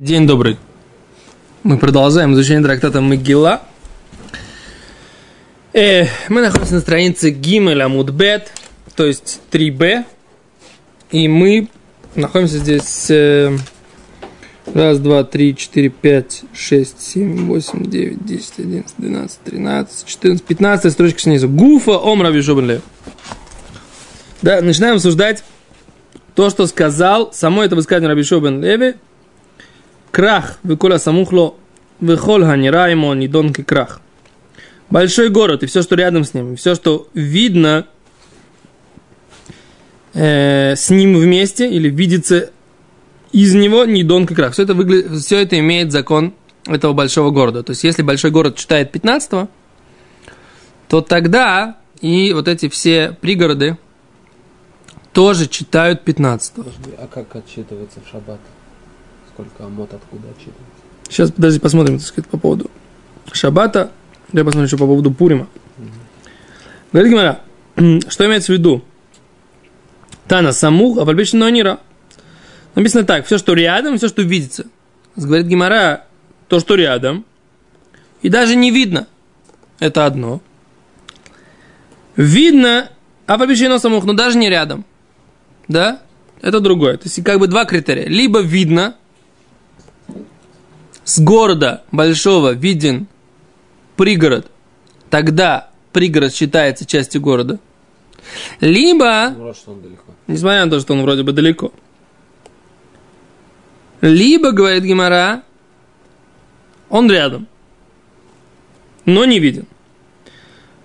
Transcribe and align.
День 0.00 0.26
добрый. 0.26 0.56
Мы 1.62 1.76
продолжаем 1.76 2.32
изучение 2.32 2.64
трактата 2.64 3.02
Могила. 3.02 3.60
Э, 5.74 6.06
мы 6.30 6.40
находимся 6.40 6.76
на 6.76 6.80
странице 6.80 7.28
Гимель 7.28 7.82
Амудбет, 7.82 8.50
то 8.96 9.04
есть 9.04 9.42
3b. 9.52 10.06
И 11.10 11.28
мы 11.28 11.68
находимся 12.14 12.56
здесь 12.60 13.10
э, 13.10 13.54
раз, 14.72 15.00
два, 15.00 15.22
три, 15.22 15.54
четыре, 15.54 15.90
пять, 15.90 16.44
шесть, 16.54 17.02
семь, 17.02 17.44
восемь, 17.44 17.84
девять, 17.84 18.24
десять, 18.24 18.58
одиннадцать, 18.58 18.96
двенадцать, 18.96 19.40
тринадцать, 19.40 20.06
четырнадцать, 20.06 20.46
пятнадцатая 20.46 20.92
строчка 20.92 21.20
снизу. 21.20 21.46
Гуфа 21.46 21.98
ом 21.98 22.22
Раби 22.22 22.40
Шобен 22.40 22.80
Да, 24.40 24.62
начинаем 24.62 24.94
обсуждать 24.94 25.44
то, 26.34 26.48
что 26.48 26.66
сказал 26.66 27.34
само 27.34 27.64
это 27.64 27.76
высказывание 27.76 28.08
Раби 28.08 28.22
Шобен 28.22 28.62
Леви– 28.62 28.94
Крах, 30.10 30.58
выколя 30.62 30.98
самухло, 30.98 31.54
выхоль 32.00 32.42
ганира 32.42 32.88
ему 32.88 33.12
нидон 33.14 33.52
крах. 33.52 34.00
Большой 34.90 35.28
город 35.28 35.62
и 35.62 35.66
все, 35.66 35.82
что 35.82 35.94
рядом 35.94 36.24
с 36.24 36.34
ним, 36.34 36.56
все, 36.56 36.74
что 36.74 37.08
видно 37.14 37.86
э, 40.14 40.74
с 40.74 40.90
ним 40.90 41.16
вместе 41.16 41.70
или 41.70 41.88
видится 41.88 42.50
из 43.32 43.54
него 43.54 43.84
нидон 43.84 44.26
крах. 44.26 44.54
Все 44.54 44.64
это, 44.64 44.74
выглядит, 44.74 45.20
все 45.20 45.40
это 45.42 45.58
имеет 45.58 45.92
закон 45.92 46.34
этого 46.66 46.92
большого 46.92 47.30
города. 47.30 47.62
То 47.62 47.70
есть, 47.70 47.84
если 47.84 48.02
большой 48.02 48.30
город 48.30 48.56
читает 48.56 48.92
15 48.92 49.48
то 50.88 51.02
тогда 51.02 51.76
и 52.00 52.32
вот 52.32 52.48
эти 52.48 52.68
все 52.68 53.16
пригороды 53.20 53.78
тоже 55.12 55.46
читают 55.46 56.02
15 56.02 56.54
А 56.98 57.06
как 57.06 57.36
отчитывается 57.36 58.00
в 58.04 58.10
шаббат? 58.10 58.40
Сколько 59.40 59.64
амот 59.64 59.92
откуда 59.92 60.28
отчитывается. 60.28 60.64
Сейчас, 61.08 61.32
подожди, 61.32 61.58
посмотрим, 61.58 61.98
так 61.98 62.06
сказать, 62.06 62.30
по 62.30 62.38
поводу 62.38 62.70
Шабата. 63.32 63.90
Я 64.32 64.44
посмотрю 64.44 64.66
еще 64.66 64.76
по 64.76 64.86
поводу 64.86 65.10
Пурима. 65.10 65.48
Угу. 65.78 65.86
Говорит 66.92 67.12
Гимара, 67.12 67.40
что 68.08 68.26
имеется 68.26 68.52
в 68.52 68.56
виду? 68.56 68.84
Тана 70.28 70.52
самух, 70.52 70.98
а 70.98 71.04
но 71.04 71.48
нира. 71.48 71.80
Написано 72.74 73.04
так, 73.04 73.26
все, 73.26 73.38
что 73.38 73.54
рядом, 73.54 73.98
все, 73.98 74.08
что 74.08 74.22
видится. 74.22 74.66
Говорит 75.16 75.46
Гимара, 75.46 76.04
то, 76.46 76.60
что 76.60 76.76
рядом, 76.76 77.24
и 78.22 78.28
даже 78.28 78.54
не 78.54 78.70
видно. 78.70 79.08
Это 79.80 80.06
одно. 80.06 80.40
Видно, 82.14 82.90
а 83.26 83.38
но 83.38 83.78
самух, 83.78 84.04
но 84.04 84.12
даже 84.12 84.38
не 84.38 84.48
рядом. 84.48 84.84
Да? 85.66 86.02
Это 86.42 86.60
другое. 86.60 86.96
То 86.96 87.04
есть, 87.04 87.22
как 87.24 87.38
бы 87.38 87.48
два 87.48 87.64
критерия. 87.64 88.06
Либо 88.06 88.40
видно, 88.40 88.96
с 91.04 91.20
города 91.20 91.82
большого 91.92 92.52
виден 92.52 93.06
пригород, 93.96 94.50
тогда 95.08 95.70
пригород 95.92 96.34
считается 96.34 96.86
частью 96.86 97.20
города. 97.20 97.58
Либо, 98.60 99.34
несмотря 100.26 100.64
на 100.64 100.70
то, 100.70 100.80
что 100.80 100.92
он 100.92 101.02
вроде 101.02 101.22
бы 101.22 101.32
далеко, 101.32 101.72
либо, 104.00 104.52
говорит 104.52 104.84
Гимара, 104.84 105.42
он 106.88 107.10
рядом, 107.10 107.46
но 109.04 109.24
не 109.24 109.38
виден. 109.38 109.66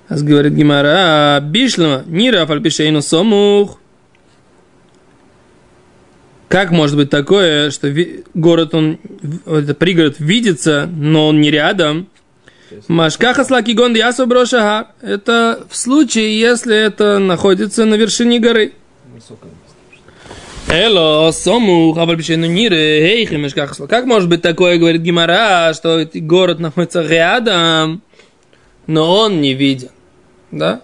Говорит 0.10 0.54
Гимара, 0.54 1.40
бишлама, 1.42 2.04
нира 2.06 2.46
фальпишейну 2.46 3.02
сомух. 3.02 3.80
Как 6.48 6.72
может 6.72 6.96
быть 6.96 7.10
такое, 7.10 7.72
что 7.72 7.92
город, 8.34 8.76
он, 8.76 9.00
это 9.46 9.74
пригород 9.74 10.20
видится, 10.20 10.88
но 10.96 11.28
он 11.28 11.42
не 11.42 11.50
рядом? 11.50 12.08
Машкаха 12.88 13.44
слаки 13.44 13.74
гонди 13.74 14.04
брошахар. 14.26 14.88
Это 15.02 15.66
в 15.70 15.76
случае, 15.76 16.40
если 16.40 16.76
это 16.76 17.20
находится 17.20 17.86
на 17.86 17.96
вершине 17.96 18.40
горы. 18.40 18.74
Эло, 20.68 21.32
сому, 21.32 21.94
хабальпишену 21.94 22.48
нире, 22.48 22.78
эй, 22.78 23.38
мешкаха 23.38 23.88
Как 23.88 24.06
может 24.06 24.28
быть 24.30 24.42
такое, 24.42 24.78
говорит 24.78 25.02
Гимара, 25.02 25.74
что 25.76 26.08
город 26.16 26.60
находится 26.60 27.02
рядом, 27.06 28.02
но 28.88 29.16
он 29.16 29.42
не 29.42 29.54
виден? 29.54 29.90
Да? 30.52 30.82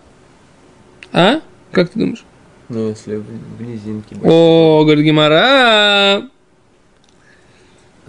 А? 1.11 1.41
Как 1.71 1.89
ты 1.89 1.99
думаешь? 1.99 2.23
Ну, 2.71 2.87
если 2.87 3.17
в 3.17 3.61
низинке. 3.61 4.15
О, 4.23 4.83
говорит 4.85 5.03
Гимара. 5.03 5.35
А 5.35 6.29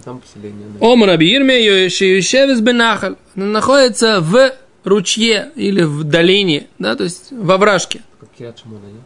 там 0.05 0.21
поселение. 0.21 0.67
Ом 0.79 1.03
Раби 1.03 1.35
Ирме, 1.35 1.89
Шиюшевис 1.89 2.61
Бенахаль. 2.61 3.15
Находится 3.35 4.21
в 4.21 4.53
ручье 4.85 5.51
или 5.55 5.83
в 5.83 6.05
долине, 6.05 6.67
да, 6.79 6.95
то 6.95 7.03
есть 7.03 7.31
во 7.31 7.57
вражке. 7.57 8.03
Как 8.21 8.29
Киат 8.37 8.59
Шмона, 8.59 8.85
нет? 8.85 9.01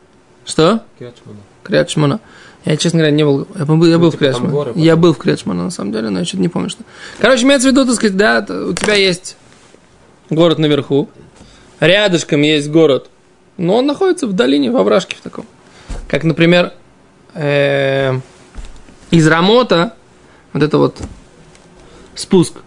Что? 0.45 0.83
Киат 1.67 1.89
Шмона. 1.89 2.19
Я, 2.63 2.77
честно 2.77 2.99
говоря, 2.99 3.15
не 3.15 3.23
был. 3.23 3.47
Я 3.57 3.65
был, 3.65 3.85
я 3.85 3.97
был 3.97 4.05
ну, 4.05 4.09
в 4.09 4.11
типа 4.11 4.25
Криат 4.25 4.37
Шмона. 4.37 4.73
Я 4.75 4.95
был 4.95 5.15
в 5.15 5.37
Шмона, 5.37 5.63
на 5.63 5.71
самом 5.71 5.91
деле, 5.91 6.09
но 6.11 6.19
я 6.19 6.25
что-то 6.25 6.41
не 6.43 6.49
помню, 6.49 6.69
что. 6.69 6.83
Короче, 7.17 7.45
имеется 7.45 7.69
в 7.69 7.71
виду, 7.71 7.83
так 7.83 7.95
сказать, 7.95 8.15
да, 8.15 8.45
у 8.47 8.73
тебя 8.73 8.93
есть 8.93 9.37
город 10.29 10.59
наверху, 10.59 11.09
рядышком 11.79 12.43
есть 12.43 12.69
город 12.69 13.09
но 13.57 13.77
он 13.77 13.85
находится 13.85 14.27
в 14.27 14.33
долине, 14.33 14.71
во 14.71 14.83
вражке 14.83 15.15
в 15.15 15.21
таком. 15.21 15.45
Как, 16.07 16.23
например, 16.23 16.73
э, 17.33 18.19
из 19.11 19.27
Рамота, 19.27 19.95
вот 20.53 20.63
это 20.63 20.77
вот 20.77 21.01
спуск, 22.15 22.61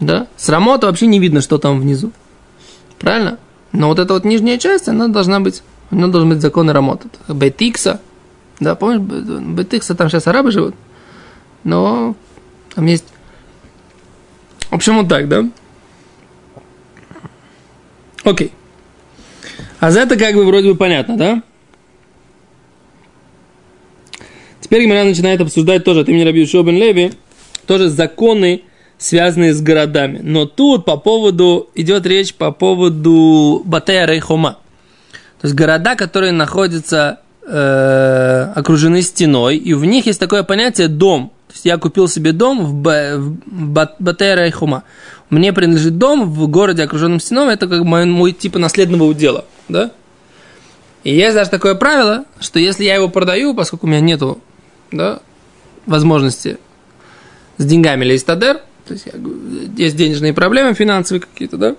да, 0.00 0.26
с 0.36 0.48
Рамота 0.48 0.86
вообще 0.86 1.06
не 1.06 1.18
видно, 1.18 1.40
что 1.40 1.58
там 1.58 1.80
внизу. 1.80 2.12
Правильно? 2.98 3.38
Но 3.72 3.88
вот 3.88 3.98
эта 3.98 4.14
вот 4.14 4.24
нижняя 4.24 4.58
часть, 4.58 4.88
она 4.88 5.08
должна 5.08 5.40
быть, 5.40 5.62
она 5.90 6.08
должна 6.08 6.30
быть 6.30 6.40
законы 6.40 6.72
Рамота. 6.72 7.08
Бетикса, 7.28 8.00
да, 8.60 8.74
помнишь, 8.74 9.00
Бетикса, 9.00 9.94
там 9.94 10.08
сейчас 10.08 10.26
арабы 10.26 10.50
живут, 10.50 10.74
но 11.64 12.14
там 12.74 12.86
есть... 12.86 13.04
В 14.70 14.74
общем, 14.74 14.98
вот 14.98 15.08
так, 15.08 15.28
да? 15.28 15.44
Окей. 18.24 18.52
А 19.80 19.90
за 19.90 20.00
это 20.00 20.16
как 20.16 20.34
бы 20.34 20.44
вроде 20.44 20.70
бы 20.70 20.76
понятно, 20.76 21.16
да? 21.16 21.42
Теперь 24.60 24.82
Гимара 24.82 25.04
начинает 25.04 25.40
обсуждать 25.40 25.84
тоже 25.84 26.00
от 26.00 26.08
имени 26.08 26.24
Раби 26.24 26.44
Шобен 26.44 26.76
Леви, 26.76 27.12
тоже 27.66 27.88
законы, 27.88 28.62
связанные 28.98 29.54
с 29.54 29.60
городами. 29.60 30.20
Но 30.22 30.46
тут 30.46 30.84
по 30.84 30.96
поводу, 30.96 31.70
идет 31.74 32.06
речь 32.06 32.34
по 32.34 32.50
поводу 32.50 33.62
Батея 33.64 34.06
Рейхома. 34.06 34.58
То 35.40 35.46
есть 35.46 35.54
города, 35.54 35.94
которые 35.94 36.32
находятся, 36.32 37.20
э, 37.46 38.52
окружены 38.56 39.00
стеной, 39.02 39.56
и 39.56 39.74
в 39.74 39.84
них 39.84 40.06
есть 40.06 40.18
такое 40.18 40.42
понятие 40.42 40.88
дом. 40.88 41.32
То 41.46 41.54
есть 41.54 41.64
я 41.64 41.78
купил 41.78 42.08
себе 42.08 42.32
дом 42.32 42.64
в, 42.64 42.74
Б, 42.74 43.16
в 43.16 43.88
Батея 44.00 44.34
Рейхома. 44.34 44.82
Мне 45.30 45.52
принадлежит 45.52 45.96
дом 45.98 46.28
в 46.28 46.48
городе, 46.48 46.82
окруженном 46.82 47.20
стеной, 47.20 47.54
это 47.54 47.68
как 47.68 47.84
мой, 47.84 48.04
мой 48.06 48.32
типа 48.32 48.58
наследного 48.58 49.04
удела 49.04 49.44
да? 49.68 49.92
И 51.04 51.14
есть 51.14 51.34
даже 51.34 51.50
такое 51.50 51.74
правило, 51.74 52.24
что 52.40 52.58
если 52.58 52.84
я 52.84 52.96
его 52.96 53.08
продаю, 53.08 53.54
поскольку 53.54 53.86
у 53.86 53.88
меня 53.88 54.00
нету, 54.00 54.40
да, 54.90 55.20
возможности 55.86 56.58
с 57.56 57.64
деньгами 57.64 58.04
или 58.04 58.16
истадер, 58.16 58.60
то 58.86 58.94
есть 58.94 59.06
есть 59.76 59.96
денежные 59.96 60.32
проблемы 60.32 60.74
финансовые 60.74 61.20
какие-то, 61.20 61.56
да, 61.56 61.76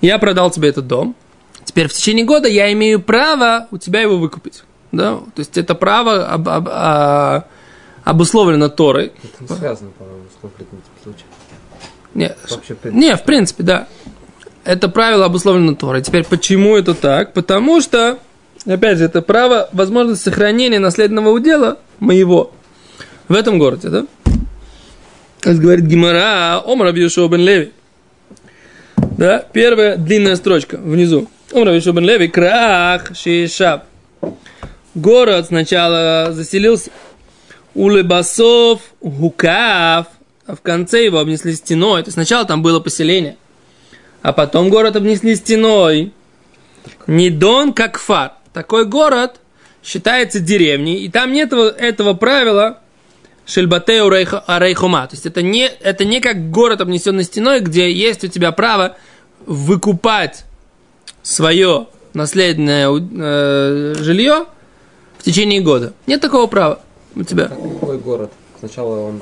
я 0.00 0.18
продал 0.18 0.50
тебе 0.50 0.68
этот 0.68 0.86
дом, 0.86 1.16
теперь 1.64 1.88
в 1.88 1.92
течение 1.92 2.24
года 2.24 2.48
я 2.48 2.72
имею 2.72 3.00
право 3.00 3.68
у 3.70 3.78
тебя 3.78 4.00
его 4.00 4.16
выкупить, 4.18 4.62
да, 4.92 5.16
то 5.16 5.38
есть 5.38 5.58
это 5.58 5.74
право 5.74 6.26
об, 6.26 6.48
об, 6.48 6.68
а, 6.70 7.46
обусловлено 8.04 8.68
Торой. 8.68 9.06
Это 9.06 9.52
не 9.52 9.58
связано, 9.58 9.90
по-моему, 9.90 10.24
с 10.34 10.40
конкретным 10.40 10.80
случаем. 11.02 11.26
Не, 12.14 12.34
Вообще, 12.48 12.74
в 12.74 12.78
принципе. 12.78 13.06
не, 13.06 13.16
в 13.16 13.24
принципе, 13.24 13.62
да 13.62 13.88
это 14.66 14.88
правило 14.88 15.24
обусловлено 15.24 15.74
Торой. 15.74 16.02
Теперь 16.02 16.24
почему 16.24 16.76
это 16.76 16.94
так? 16.94 17.32
Потому 17.32 17.80
что, 17.80 18.18
опять 18.66 18.98
же, 18.98 19.04
это 19.04 19.22
право, 19.22 19.68
возможность 19.72 20.22
сохранения 20.22 20.80
наследного 20.80 21.30
удела 21.30 21.78
моего 22.00 22.52
в 23.28 23.34
этом 23.34 23.58
городе, 23.58 23.88
да? 23.88 24.06
Как 25.40 25.56
говорит 25.58 25.84
Гимара, 25.86 26.60
Омар 26.66 26.88
Абьюшо 26.88 27.28
бен 27.28 27.40
Леви. 27.40 27.72
Да, 28.96 29.38
первая 29.52 29.96
длинная 29.96 30.34
строчка 30.34 30.76
внизу. 30.78 31.30
Омар 31.52 31.68
Абьюшо 31.68 31.92
бен 31.92 32.04
Леви, 32.04 32.26
крах, 32.26 33.14
шишаб. 33.16 33.84
Город 34.96 35.46
сначала 35.46 36.32
заселился. 36.32 36.90
Улыбасов, 37.74 38.80
Гукав, 39.00 40.06
а 40.46 40.56
в 40.56 40.62
конце 40.62 41.04
его 41.04 41.18
обнесли 41.18 41.52
стеной. 41.52 42.02
То 42.02 42.08
есть 42.08 42.14
сначала 42.14 42.44
там 42.44 42.62
было 42.62 42.80
поселение– 42.80 43.36
а 44.26 44.32
потом 44.32 44.70
город 44.70 44.96
обнесли 44.96 45.36
стеной. 45.36 46.12
Недон 47.06 47.72
как 47.72 47.96
фар. 47.96 48.32
Такой 48.52 48.84
город 48.84 49.36
считается 49.84 50.40
деревней, 50.40 50.96
и 50.96 51.08
там 51.08 51.32
нет 51.32 51.52
этого 51.52 52.14
правила 52.14 52.80
Шельбатеу 53.44 54.08
Рейхома. 54.08 55.06
То 55.06 55.14
есть 55.14 55.26
это 55.26 55.42
не, 55.42 55.68
это 55.68 56.04
не 56.04 56.20
как 56.20 56.50
город, 56.50 56.80
обнесенный 56.80 57.22
стеной, 57.22 57.60
где 57.60 57.92
есть 57.92 58.24
у 58.24 58.26
тебя 58.26 58.50
право 58.50 58.96
выкупать 59.46 60.44
свое 61.22 61.86
наследное 62.12 62.88
э, 62.90 63.94
жилье 64.00 64.46
в 65.18 65.22
течение 65.22 65.60
года. 65.60 65.92
Нет 66.08 66.20
такого 66.20 66.48
права 66.48 66.80
у 67.14 67.22
тебя. 67.22 67.46
Какой 67.46 67.98
город? 67.98 68.32
Сначала 68.58 69.02
он 69.02 69.20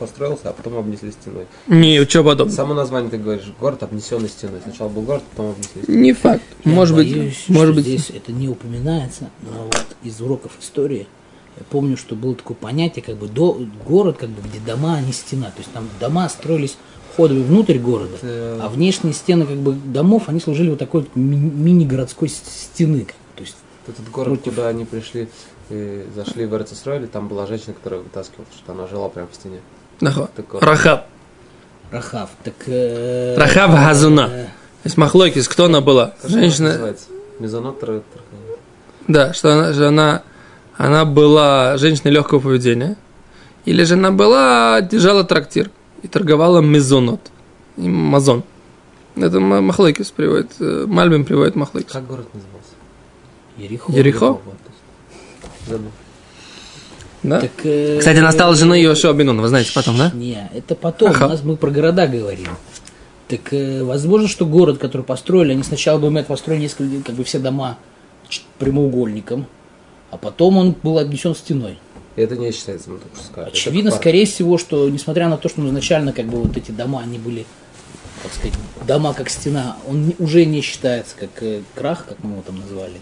построился, 0.00 0.48
а 0.48 0.52
потом 0.52 0.76
обнесли 0.78 1.12
стеной. 1.12 1.46
Не, 1.68 2.04
что 2.06 2.24
подобное. 2.24 2.54
Само 2.56 2.74
название 2.74 3.10
ты 3.10 3.18
говоришь, 3.18 3.44
город 3.60 3.82
обнесенный 3.84 4.28
стеной. 4.28 4.60
Сначала 4.64 4.88
был 4.88 5.02
город, 5.02 5.22
потом 5.30 5.50
обнесли 5.52 5.82
стеной. 5.82 6.00
Не 6.00 6.12
факт. 6.12 6.42
Я 6.64 6.72
может 6.72 6.96
быть, 6.96 7.12
боюсь, 7.12 7.44
может 7.48 7.66
что 7.66 7.74
быть. 7.74 7.84
здесь 7.84 8.10
это 8.10 8.32
не 8.32 8.48
упоминается, 8.48 9.30
но 9.42 9.64
вот 9.66 9.86
из 10.02 10.20
уроков 10.20 10.52
истории 10.60 11.06
я 11.56 11.64
помню, 11.70 11.96
что 11.96 12.14
было 12.16 12.34
такое 12.34 12.56
понятие, 12.56 13.02
как 13.04 13.16
бы 13.16 13.28
до, 13.28 13.60
город, 13.86 14.16
как 14.18 14.30
бы, 14.30 14.40
где 14.48 14.58
дома, 14.60 14.96
а 14.96 15.00
не 15.00 15.12
стена. 15.12 15.46
То 15.46 15.58
есть 15.58 15.70
там 15.72 15.88
дома 16.00 16.28
строились 16.28 16.76
входами 17.12 17.42
внутрь 17.42 17.78
города, 17.78 18.16
Это- 18.16 18.58
а 18.62 18.68
внешние 18.68 19.12
стены 19.12 19.44
как 19.46 19.56
бы 19.58 19.72
домов, 19.72 20.24
они 20.28 20.40
служили 20.40 20.70
вот 20.70 20.78
такой 20.78 21.02
вот 21.02 21.10
ми- 21.16 21.36
мини-городской 21.36 22.28
стены. 22.28 23.00
как 23.00 23.14
бы. 23.16 23.36
То 23.36 23.42
есть 23.42 23.56
Этот 23.88 24.10
город, 24.10 24.28
Против. 24.40 24.54
куда 24.54 24.68
они 24.68 24.84
пришли, 24.84 25.28
и 25.70 26.04
зашли 26.14 26.46
в 26.46 26.54
Эрцисройли, 26.54 27.06
там 27.06 27.28
была 27.28 27.46
женщина, 27.46 27.72
которая 27.74 28.00
вытаскивала, 28.00 28.46
что 28.56 28.72
она 28.72 28.86
жила 28.86 29.08
прямо 29.08 29.26
в 29.30 29.34
стене. 29.34 29.60
Рахаб. 30.60 31.06
Рахав. 31.90 32.30
Так, 32.44 32.54
э, 32.66 33.36
Рахав 33.36 33.70
Газуна. 33.72 34.28
э, 34.32 34.46
есть 34.84 34.96
Махлойкис, 34.96 35.48
кто 35.48 35.64
она 35.66 35.80
была? 35.80 36.14
Как 36.22 36.30
Женщина, 36.30 36.94
да, 39.08 39.32
что 39.32 39.52
она, 39.52 39.72
что 39.72 39.88
она, 39.88 40.22
она 40.76 41.04
была 41.04 41.76
женщиной 41.78 42.12
легкого 42.12 42.38
поведения. 42.40 42.96
Или 43.66 43.84
же 43.84 43.94
она 43.94 44.10
была, 44.10 44.80
держала 44.80 45.24
трактир 45.24 45.70
и 46.02 46.08
торговала 46.08 46.60
мезонот. 46.60 47.20
И 47.76 47.88
мазон. 47.88 48.42
Это 49.16 49.40
Ма- 49.40 49.60
Махлойкис 49.60 50.10
приводит, 50.12 50.52
э, 50.60 50.84
Мальбим 50.86 51.24
приводит 51.24 51.56
Махлойкис. 51.56 51.92
Как 51.92 52.06
город 52.06 52.26
назывался? 52.32 52.70
То 54.54 54.70
есть. 54.70 55.68
Забыл. 55.68 55.90
Да? 57.22 57.40
Так, 57.40 57.50
э, 57.64 57.98
Кстати, 57.98 58.18
она 58.18 58.32
стала 58.32 58.54
женой 58.54 58.80
Йошуа 58.80 59.12
Бенуна, 59.12 59.42
вы 59.42 59.48
знаете 59.48 59.72
потом, 59.74 59.98
да? 59.98 60.10
Не, 60.14 60.50
это 60.54 60.74
потом. 60.74 61.10
Ага. 61.10 61.26
У 61.26 61.28
нас 61.28 61.42
мы 61.42 61.56
про 61.56 61.70
города 61.70 62.06
говорим. 62.06 62.48
Так 63.28 63.52
э, 63.52 63.84
возможно, 63.84 64.26
что 64.26 64.46
город, 64.46 64.78
который 64.78 65.02
построили, 65.02 65.52
они 65.52 65.62
сначала 65.62 65.98
бы 65.98 66.22
построили 66.22 66.62
несколько, 66.62 67.04
как 67.04 67.14
бы 67.14 67.24
все 67.24 67.38
дома 67.38 67.78
прямоугольником, 68.58 69.46
а 70.10 70.16
потом 70.16 70.56
он 70.56 70.74
был 70.82 70.98
обнесен 70.98 71.34
стеной. 71.34 71.78
Это 72.16 72.36
не 72.36 72.52
считается, 72.52 72.90
сказали. 73.14 73.50
Очевидно, 73.50 73.88
Это 73.88 73.98
скорее 73.98 74.26
всего, 74.26 74.58
что 74.58 74.88
несмотря 74.88 75.28
на 75.28 75.36
то, 75.36 75.48
что 75.48 75.66
изначально 75.66 76.12
как 76.12 76.26
бы 76.26 76.42
вот 76.42 76.56
эти 76.56 76.70
дома, 76.70 77.00
они 77.00 77.18
были, 77.18 77.46
как 78.22 78.32
сказать, 78.32 78.54
дома 78.86 79.14
как 79.14 79.30
стена, 79.30 79.76
он 79.88 80.12
уже 80.18 80.44
не 80.44 80.60
считается 80.60 81.14
как 81.18 81.30
э, 81.42 81.62
крах, 81.74 82.06
как 82.08 82.22
мы 82.22 82.32
его 82.32 82.42
там 82.42 82.58
назвали. 82.58 83.00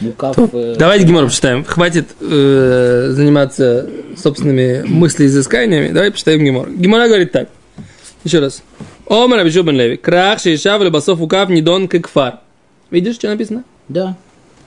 Мукав. 0.00 0.36
э, 0.38 0.76
Давайте 0.78 1.04
Гимор 1.06 1.26
почитаем. 1.26 1.64
Хватит 1.64 2.08
э, 2.20 3.08
заниматься 3.10 3.88
собственными 4.16 4.82
мыслеизысканиями. 4.86 5.92
Давай 5.92 6.10
почитаем 6.10 6.44
Гимор. 6.44 6.70
Гимора 6.70 7.06
говорит 7.06 7.32
так. 7.32 7.48
Еще 8.24 8.38
раз. 8.38 8.62
Омар 9.08 9.40
Абишу 9.40 9.62
бен 9.62 9.76
Леви. 9.76 9.96
Крах 9.96 10.40
шейшав 10.40 10.88
басов 10.90 11.20
укав 11.20 11.48
нидон 11.50 11.88
кекфар. 11.88 12.40
Видишь, 12.90 13.16
что 13.16 13.28
написано? 13.28 13.64
Да, 13.88 14.16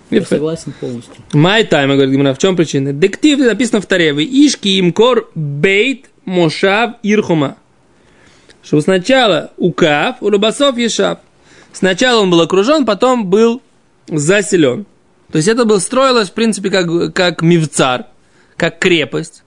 я 0.10 0.22
согласен 0.24 0.74
полностью. 0.80 1.16
Май 1.34 1.64
тайма, 1.64 1.96
говорит 1.96 2.14
Гимора, 2.14 2.34
в 2.34 2.38
чем 2.38 2.56
причина? 2.56 2.94
Дектив 2.94 3.40
написано 3.40 3.82
в 3.82 3.86
Таре. 3.86 4.14
Вы 4.14 4.24
ишки 4.26 4.80
имкор 4.80 5.30
бейт 5.36 6.06
мошав 6.26 6.96
ирхума. 7.04 7.58
Что 8.64 8.80
сначала 8.82 9.52
укав, 9.58 10.18
у 10.22 10.30
рыбасов 10.30 10.78
ешав. 10.78 11.20
Сначала 11.74 12.22
он 12.22 12.30
был 12.30 12.40
окружен, 12.42 12.86
потом 12.86 13.26
был 13.26 13.62
заселен. 14.08 14.86
То 15.34 15.38
есть 15.38 15.50
это 15.50 15.66
было 15.66 15.80
строилось, 15.80 16.30
в 16.30 16.34
принципе, 16.34 16.70
как, 16.70 17.12
как 17.12 17.42
мивцар, 17.42 18.06
как 18.56 18.78
крепость. 18.78 19.42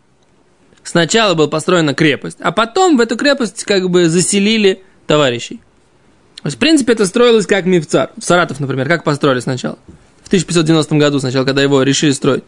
Сначала 0.82 1.34
была 1.34 1.46
построена 1.46 1.94
крепость, 1.94 2.38
а 2.40 2.50
потом 2.50 2.96
в 2.96 3.00
эту 3.00 3.16
крепость 3.16 3.62
как 3.62 3.88
бы 3.88 4.08
заселили 4.08 4.82
товарищей. 5.06 5.60
То 6.42 6.46
есть, 6.46 6.56
в 6.56 6.58
принципе, 6.58 6.94
это 6.94 7.06
строилось 7.06 7.46
как 7.46 7.66
мивцар. 7.66 8.10
Саратов, 8.20 8.58
например, 8.58 8.88
как 8.88 9.04
построили 9.04 9.38
сначала? 9.38 9.78
В 10.24 10.26
1590 10.26 10.96
году 10.96 11.20
сначала, 11.20 11.44
когда 11.44 11.62
его 11.62 11.80
решили 11.84 12.10
строить. 12.10 12.42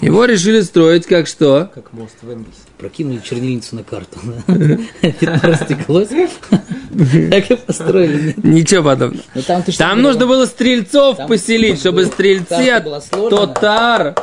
Его 0.00 0.26
решили 0.26 0.60
строить 0.60 1.06
как 1.06 1.26
что? 1.26 1.70
Как 1.74 1.92
мост 1.92 2.16
в 2.20 2.30
Энгельсе. 2.30 2.60
Прокинули 2.78 3.20
чернильницу 3.20 3.76
на 3.76 3.82
карту. 3.82 4.18
Растеклось. 5.20 6.10
Так 7.30 7.50
и 7.50 7.56
построили. 7.56 8.34
Ничего 8.42 8.84
подобного. 8.84 9.24
Но 9.34 9.42
там 9.78 10.02
нужно 10.02 10.26
было 10.26 10.44
стрельцов 10.44 11.26
поселить, 11.26 11.80
чтобы 11.80 12.04
стрельцы 12.04 12.70
от 12.70 13.30
татар. 13.30 14.14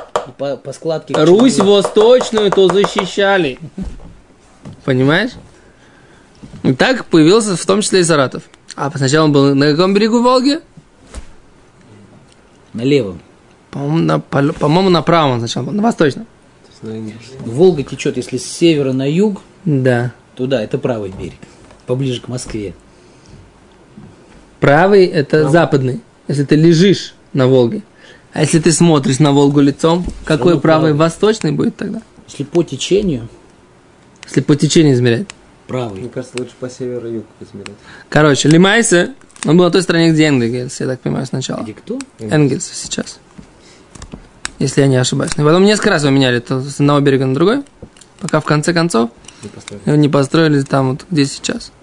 Русь 1.09 1.59
восточную 1.59 2.51
то 2.51 2.67
защищали. 2.67 3.57
Понимаешь? 4.85 5.31
И 6.61 6.73
так 6.73 7.05
появился 7.05 7.57
в 7.57 7.65
том 7.65 7.81
числе 7.81 8.01
и 8.01 8.03
Саратов. 8.03 8.43
А 8.75 8.91
сначала 8.95 9.25
он 9.25 9.33
был 9.33 9.55
на 9.55 9.71
каком 9.71 9.93
берегу 9.93 10.21
Волги? 10.21 10.59
На 12.73 12.81
левом. 12.81 13.19
По-моему, 13.73 13.97
на, 13.97 14.19
по- 14.19 14.53
по-моему, 14.53 14.89
на 14.89 15.01
правом 15.01 15.39
сначала, 15.39 15.71
на 15.71 15.81
восточном. 15.81 16.27
Энгельсе. 16.83 17.31
Волга 17.45 17.83
течет, 17.83 18.17
если 18.17 18.37
с 18.37 18.45
севера 18.45 18.91
на 18.93 19.09
юг, 19.09 19.41
Да. 19.65 20.11
туда 20.35 20.61
это 20.61 20.77
правый 20.77 21.11
берег. 21.17 21.33
Поближе 21.87 22.19
к 22.21 22.27
Москве. 22.27 22.73
Правый– 24.59 25.05
это 25.07 25.49
западный, 25.49 26.01
если 26.27 26.43
ты 26.45 26.55
лежишь 26.55 27.15
на 27.33 27.47
Волге. 27.47 27.81
А 28.33 28.41
если 28.41 28.59
ты 28.59 28.71
смотришь 28.71 29.19
на 29.19 29.31
Волгу 29.31 29.59
лицом, 29.61 30.05
какой 30.25 30.59
правый? 30.59 30.91
правый. 30.91 30.93
Восточный 30.93 31.51
будет 31.51 31.75
тогда? 31.75 32.01
Если 32.27 32.43
по 32.43 32.63
течению, 32.63 33.27
Если 34.25 34.41
по 34.41 34.55
течению 34.55 34.93
измерять. 34.95 35.27
правый. 35.67 35.99
Мне 36.01 36.09
кажется, 36.09 36.37
лучше 36.39 36.53
по 36.59 36.69
северу 36.69 37.07
и 37.09 37.13
югу 37.15 37.25
измерять. 37.41 37.75
Короче, 38.09 38.49
Лимайса, 38.49 39.13
он 39.45 39.57
был 39.57 39.65
на 39.65 39.71
той 39.71 39.81
стороне, 39.83 40.11
где 40.11 40.23
Энгельс, 40.25 40.79
я 40.79 40.87
так 40.87 41.01
понимаю, 41.01 41.25
сначала. 41.25 41.61
Где 41.61 41.73
кто? 41.73 41.99
Энгельс 42.19 42.69
сейчас. 42.73 43.19
Если 44.63 44.79
я 44.79 44.87
не 44.87 44.95
ошибаюсь. 44.95 45.33
И 45.33 45.41
потом 45.41 45.65
несколько 45.65 45.89
раз 45.89 46.03
его 46.03 46.13
меняли 46.13 46.39
то 46.39 46.61
с 46.61 46.79
одного 46.79 47.01
берега 47.01 47.25
на 47.25 47.33
другой, 47.33 47.63
пока 48.21 48.39
в 48.39 48.45
конце 48.45 48.73
концов 48.73 49.09
Не 49.41 49.49
поставили. 49.49 49.81
его 49.85 49.95
не 49.97 50.07
построили 50.07 50.61
там, 50.61 50.91
вот, 50.91 51.05
где 51.11 51.25
сейчас. 51.25 51.73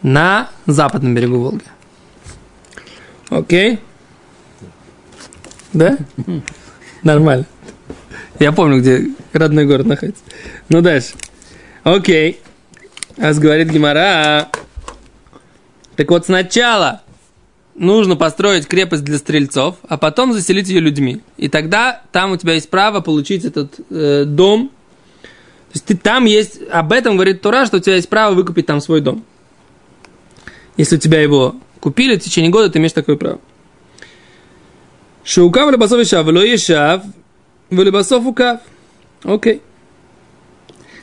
На 0.00 0.50
западном 0.66 1.16
берегу 1.16 1.40
Волги. 1.40 1.64
Окей? 3.28 3.80
Да? 5.72 5.98
Нормально. 7.02 7.46
Я 8.38 8.52
помню, 8.52 8.78
где 8.78 9.08
родной 9.32 9.66
город 9.66 9.86
находится. 9.86 10.22
Ну, 10.68 10.80
дальше. 10.80 11.14
Окей. 11.82 12.40
Ас 13.20 13.40
говорит 13.40 13.68
Гимара. 13.68 14.46
Так 15.96 16.08
вот, 16.08 16.26
сначала 16.26 17.02
нужно 17.78 18.16
построить 18.16 18.66
крепость 18.66 19.04
для 19.04 19.18
стрельцов, 19.18 19.76
а 19.88 19.96
потом 19.96 20.32
заселить 20.32 20.68
ее 20.68 20.80
людьми. 20.80 21.22
И 21.36 21.48
тогда 21.48 22.02
там 22.12 22.32
у 22.32 22.36
тебя 22.36 22.54
есть 22.54 22.68
право 22.68 23.00
получить 23.00 23.44
этот 23.44 23.74
э, 23.90 24.24
дом. 24.26 24.70
То 25.20 25.74
есть 25.74 25.84
ты, 25.86 25.96
там 25.96 26.24
есть, 26.24 26.60
об 26.70 26.92
этом 26.92 27.14
говорит 27.14 27.40
Тура, 27.40 27.66
что 27.66 27.76
у 27.76 27.80
тебя 27.80 27.96
есть 27.96 28.08
право 28.08 28.34
выкупить 28.34 28.66
там 28.66 28.80
свой 28.80 29.00
дом. 29.00 29.24
Если 30.76 30.96
у 30.96 30.98
тебя 30.98 31.20
его 31.20 31.56
купили 31.80 32.16
в 32.16 32.20
течение 32.20 32.50
года, 32.50 32.70
ты 32.70 32.78
имеешь 32.78 32.92
такое 32.92 33.16
право. 33.16 33.40
Шаукав 35.24 35.70
лебасов 35.70 36.00
ешав, 36.00 36.26
вело 36.26 36.42
ешав, 36.42 37.02
велебасов 37.70 38.26
укав. 38.26 38.60
Окей. 39.24 39.60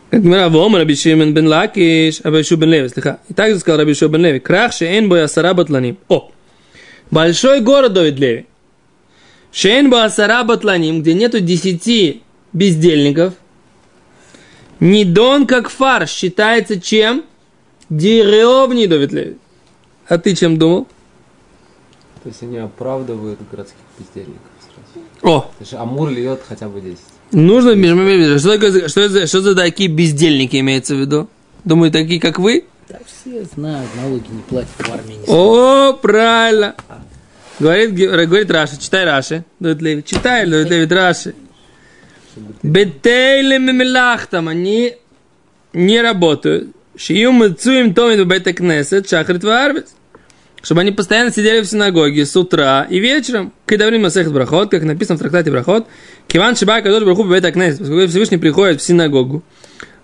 Как 0.10 0.22
Гмара, 0.22 0.50
воом 0.50 0.76
Раби 0.76 0.96
Шимон 0.96 1.34
бен 1.34 1.48
Лакиш, 1.48 2.22
Раби 2.24 2.44
Шу 2.44 2.58
бен 2.58 2.70
Леви, 2.70 2.90
слиха. 2.90 3.20
И 3.28 3.34
также 3.34 3.60
сказал 3.60 3.80
Раби 3.80 3.94
Шу 3.94 4.08
бен 4.08 4.22
Леви, 4.22 4.40
крах 4.40 4.72
шеэн 4.72 5.10
бой 5.10 5.24
асара 5.24 5.54
батланим. 5.54 5.98
О, 6.08 6.32
большой 7.12 7.62
город 7.62 7.94
Давид 7.94 8.20
Леви. 8.20 8.46
Шеэн 9.52 9.90
бой 9.90 10.04
асара 10.06 10.44
батланим, 10.44 11.02
где 11.02 11.14
нету 11.14 11.40
десяти 11.40 12.22
бездельников, 12.54 13.34
Нидон 14.82 15.48
как 15.48 15.70
фар 15.70 16.08
считается 16.08 16.80
чем? 16.80 17.24
Деревней 17.90 18.88
Давид 18.88 19.14
Леви. 19.14 19.38
А 20.08 20.18
ты 20.18 20.36
чем 20.36 20.58
думал? 20.58 20.86
То 22.24 22.30
есть 22.30 22.42
они 22.44 22.58
оправдывают 22.58 23.40
городских 23.50 23.78
бездельников 23.98 24.42
сразу. 24.60 25.06
О, 25.22 25.42
То 25.42 25.48
есть 25.62 25.74
Амур 25.74 26.10
льет 26.10 26.42
хотя 26.48 26.68
бы 26.68 26.82
10. 26.82 26.98
нужно 27.32 27.76
что, 28.40 28.90
что, 28.90 29.10
за- 29.10 29.28
что 29.28 29.42
за 29.42 29.56
такие 29.56 29.90
бездельники 29.90 30.58
имеется 30.60 30.96
в 30.96 31.00
виду? 31.00 31.30
Думаю, 31.64 31.92
такие 31.92 32.20
как 32.20 32.38
вы? 32.40 32.66
Да 32.98 33.06
все 33.06 33.44
знают, 33.44 33.90
налоги 33.98 34.28
не 34.30 34.42
платят 34.44 34.70
в 34.78 34.90
армии. 34.90 35.16
Не 35.16 35.26
О, 35.28 35.94
правильно. 35.94 36.76
Говорит, 37.60 37.94
говорит 37.94 38.50
Раши, 38.50 38.80
читай 38.80 39.04
Раши. 39.04 39.44
Давид 39.60 39.82
Леви, 39.82 40.04
читай, 40.04 40.50
Давид 40.50 40.70
Леви, 40.70 40.86
Раши. 40.86 41.36
Бетейлем 42.64 43.70
и 43.70 43.74
мелахтам, 43.74 44.48
они 44.48 44.96
не 45.74 46.02
работают. 46.02 46.70
Шиюм 46.96 47.44
им 47.44 47.94
томит 47.94 48.26
бета 48.26 48.54
кнесет 48.54 49.10
шахрит 49.10 49.44
варвис. 49.44 49.96
Чтобы 50.62 50.82
они 50.82 50.92
постоянно 50.92 51.32
сидели 51.32 51.62
в 51.62 51.66
синагоге 51.66 52.26
с 52.26 52.36
утра 52.38 52.88
и 52.90 53.00
вечером. 53.00 53.52
Когда 53.66 53.88
время 53.88 54.06
Масехет 54.06 54.32
Брахот, 54.32 54.72
как 54.72 54.84
написано 54.84 55.18
в 55.18 55.20
трактате 55.20 55.52
Брахот, 55.52 55.88
Киван 56.28 56.56
Шиба 56.56 56.82
Кадош 56.82 57.04
Браху 57.04 57.26
бета 57.26 57.52
кнесет, 57.52 57.80
поскольку 57.80 58.10
Всевышний 58.10 58.38
приходит 58.38 58.82
в 58.82 58.86
синагогу, 58.86 59.44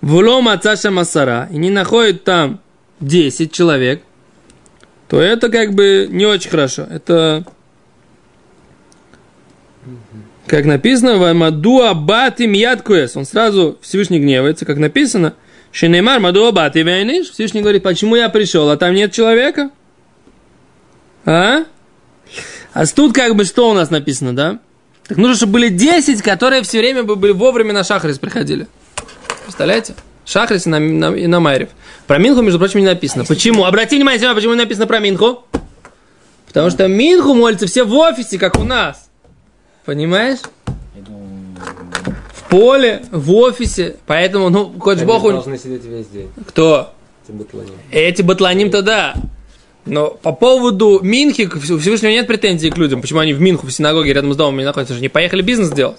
в 0.01 0.15
Лом 0.15 0.49
Ацаша 0.49 0.91
Масара, 0.91 1.47
и 1.51 1.57
не 1.57 1.69
находит 1.69 2.25
там 2.25 2.59
10 3.01 3.51
человек, 3.51 4.03
то 5.07 5.19
это 5.19 5.49
как 5.49 5.73
бы 5.73 6.07
не 6.09 6.25
очень 6.25 6.49
хорошо. 6.49 6.83
Это 6.89 7.45
как 10.47 10.65
написано, 10.65 11.17
в 11.17 11.33
Маду 11.33 11.81
Абати 11.81 12.45
Мияд 12.45 12.81
Куэс. 12.81 13.15
Он 13.15 13.25
сразу 13.25 13.77
Всевышний 13.81 14.19
гневается, 14.19 14.65
как 14.65 14.77
написано. 14.77 15.33
Шинеймар 15.71 16.19
Маду 16.19 16.45
Абати 16.45 16.83
Вейниш. 16.83 17.29
Всевышний 17.31 17.61
говорит, 17.61 17.83
почему 17.83 18.15
я 18.15 18.29
пришел, 18.29 18.69
а 18.69 18.77
там 18.77 18.93
нет 18.93 19.13
человека? 19.13 19.69
А? 21.25 21.63
А 22.73 22.85
тут 22.85 23.13
как 23.13 23.35
бы 23.35 23.45
что 23.45 23.69
у 23.69 23.73
нас 23.73 23.89
написано, 23.89 24.35
да? 24.35 24.59
Так 25.07 25.17
нужно, 25.17 25.35
чтобы 25.35 25.53
были 25.53 25.69
10, 25.69 26.21
которые 26.21 26.63
все 26.63 26.79
время 26.79 27.03
бы 27.03 27.15
были 27.15 27.31
вовремя 27.31 27.73
на 27.73 27.83
Шахрис 27.83 28.19
приходили. 28.19 28.67
Представляете? 29.43 29.95
Шахрис 30.25 30.65
и 30.65 30.69
на, 30.69 30.79
на, 30.79 31.15
и 31.15 31.27
на 31.27 31.39
Майрев. 31.39 31.69
Про 32.07 32.17
Минху, 32.17 32.41
между 32.41 32.59
прочим, 32.59 32.79
не 32.79 32.85
написано. 32.85 33.25
Почему? 33.25 33.65
Обратите 33.65 33.97
внимание, 33.97 34.33
почему 34.33 34.53
не 34.53 34.59
написано 34.59 34.87
про 34.87 34.99
Минху? 34.99 35.43
Потому 36.47 36.69
что 36.69 36.87
Минху 36.87 37.33
молятся 37.33 37.67
все 37.67 37.83
в 37.83 37.93
офисе, 37.93 38.37
как 38.37 38.59
у 38.59 38.63
нас. 38.63 39.09
Понимаешь? 39.85 40.39
В 42.33 42.49
поле, 42.49 43.03
в 43.11 43.33
офисе. 43.33 43.95
Поэтому, 44.05 44.49
ну, 44.49 44.73
хоть 44.79 45.01
Богу... 45.03 45.31
должны 45.31 45.57
сидеть 45.57 45.85
весь 45.85 46.07
день. 46.07 46.29
Кто? 46.47 46.93
Эти 47.23 47.31
батлани. 47.31 47.71
Эти 47.91 48.21
батланим-то 48.21 48.81
да. 48.81 49.15
Но 49.85 50.09
по 50.09 50.33
поводу 50.33 50.99
Минхи, 51.01 51.45
к 51.47 51.59
Всевышнего 51.59 52.11
нет 52.11 52.27
претензий 52.27 52.69
к 52.69 52.77
людям. 52.77 53.01
Почему 53.01 53.19
они 53.19 53.33
в 53.33 53.41
Минху, 53.41 53.65
в 53.65 53.71
синагоге 53.71 54.13
рядом 54.13 54.33
с 54.33 54.35
домом 54.35 54.57
не 54.57 54.65
находятся? 54.65 54.93
Они 54.93 54.99
же 54.99 55.01
не 55.01 55.09
поехали 55.09 55.41
бизнес 55.41 55.71
делать. 55.71 55.97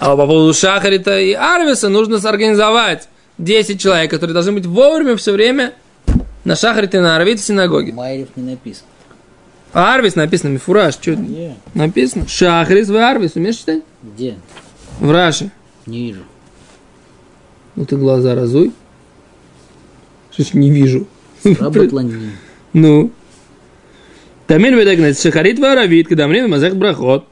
А 0.00 0.16
по 0.16 0.26
поводу 0.26 0.54
Шахарита 0.54 1.18
и 1.18 1.32
Арвиса 1.32 1.88
нужно 1.88 2.18
сорганизовать 2.20 3.08
10 3.38 3.80
человек, 3.80 4.10
которые 4.10 4.34
должны 4.34 4.52
быть 4.52 4.66
вовремя 4.66 5.16
все 5.16 5.32
время 5.32 5.74
на 6.44 6.56
Шахарите 6.56 6.98
и 6.98 7.00
на 7.00 7.16
Арвите 7.16 7.42
в 7.42 7.44
синагоге. 7.44 7.92
Майрев 7.92 8.28
не 8.36 8.50
написано. 8.50 8.86
А 9.72 9.94
Арвис 9.94 10.14
написано, 10.14 10.50
Мифураж, 10.50 10.94
что 10.94 11.14
Где? 11.14 11.54
написано? 11.74 12.26
Шахрис 12.26 12.88
в 12.88 12.96
Арвис, 12.96 13.36
умеешь 13.36 13.56
читать? 13.56 13.82
Где? 14.02 14.36
В 14.98 15.10
Раши. 15.10 15.50
Не 15.86 16.06
вижу. 16.06 16.22
Ну 17.76 17.84
ты 17.84 17.96
глаза 17.96 18.34
разуй. 18.34 18.72
Что 20.32 20.42
ж 20.44 20.54
не 20.54 20.70
вижу. 20.70 21.06
Работланин. 21.44 22.32
Ну. 22.74 23.10
Тамин 24.46 24.78
ведагнет 24.78 25.18
шахарит 25.18 25.58
варавит, 25.58 26.06
когда 26.06 26.28
мне 26.28 26.46
мазах 26.46 26.74
брахот. 26.74 27.24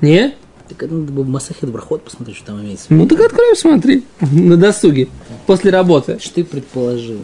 Не? 0.00 0.34
Так 0.68 0.84
это 0.84 0.94
надо 0.94 1.12
бы 1.12 1.24
в 1.24 1.28
Масахет 1.28 1.68
Брахот 1.70 2.04
посмотреть, 2.04 2.36
что 2.36 2.46
там 2.46 2.62
имеется. 2.62 2.86
Ну 2.90 3.06
так 3.06 3.20
открой, 3.20 3.56
смотри. 3.56 4.04
На 4.20 4.56
досуге. 4.56 5.08
После 5.46 5.70
работы. 5.70 6.18
Что 6.20 6.36
ты 6.36 6.44
предположил? 6.44 7.18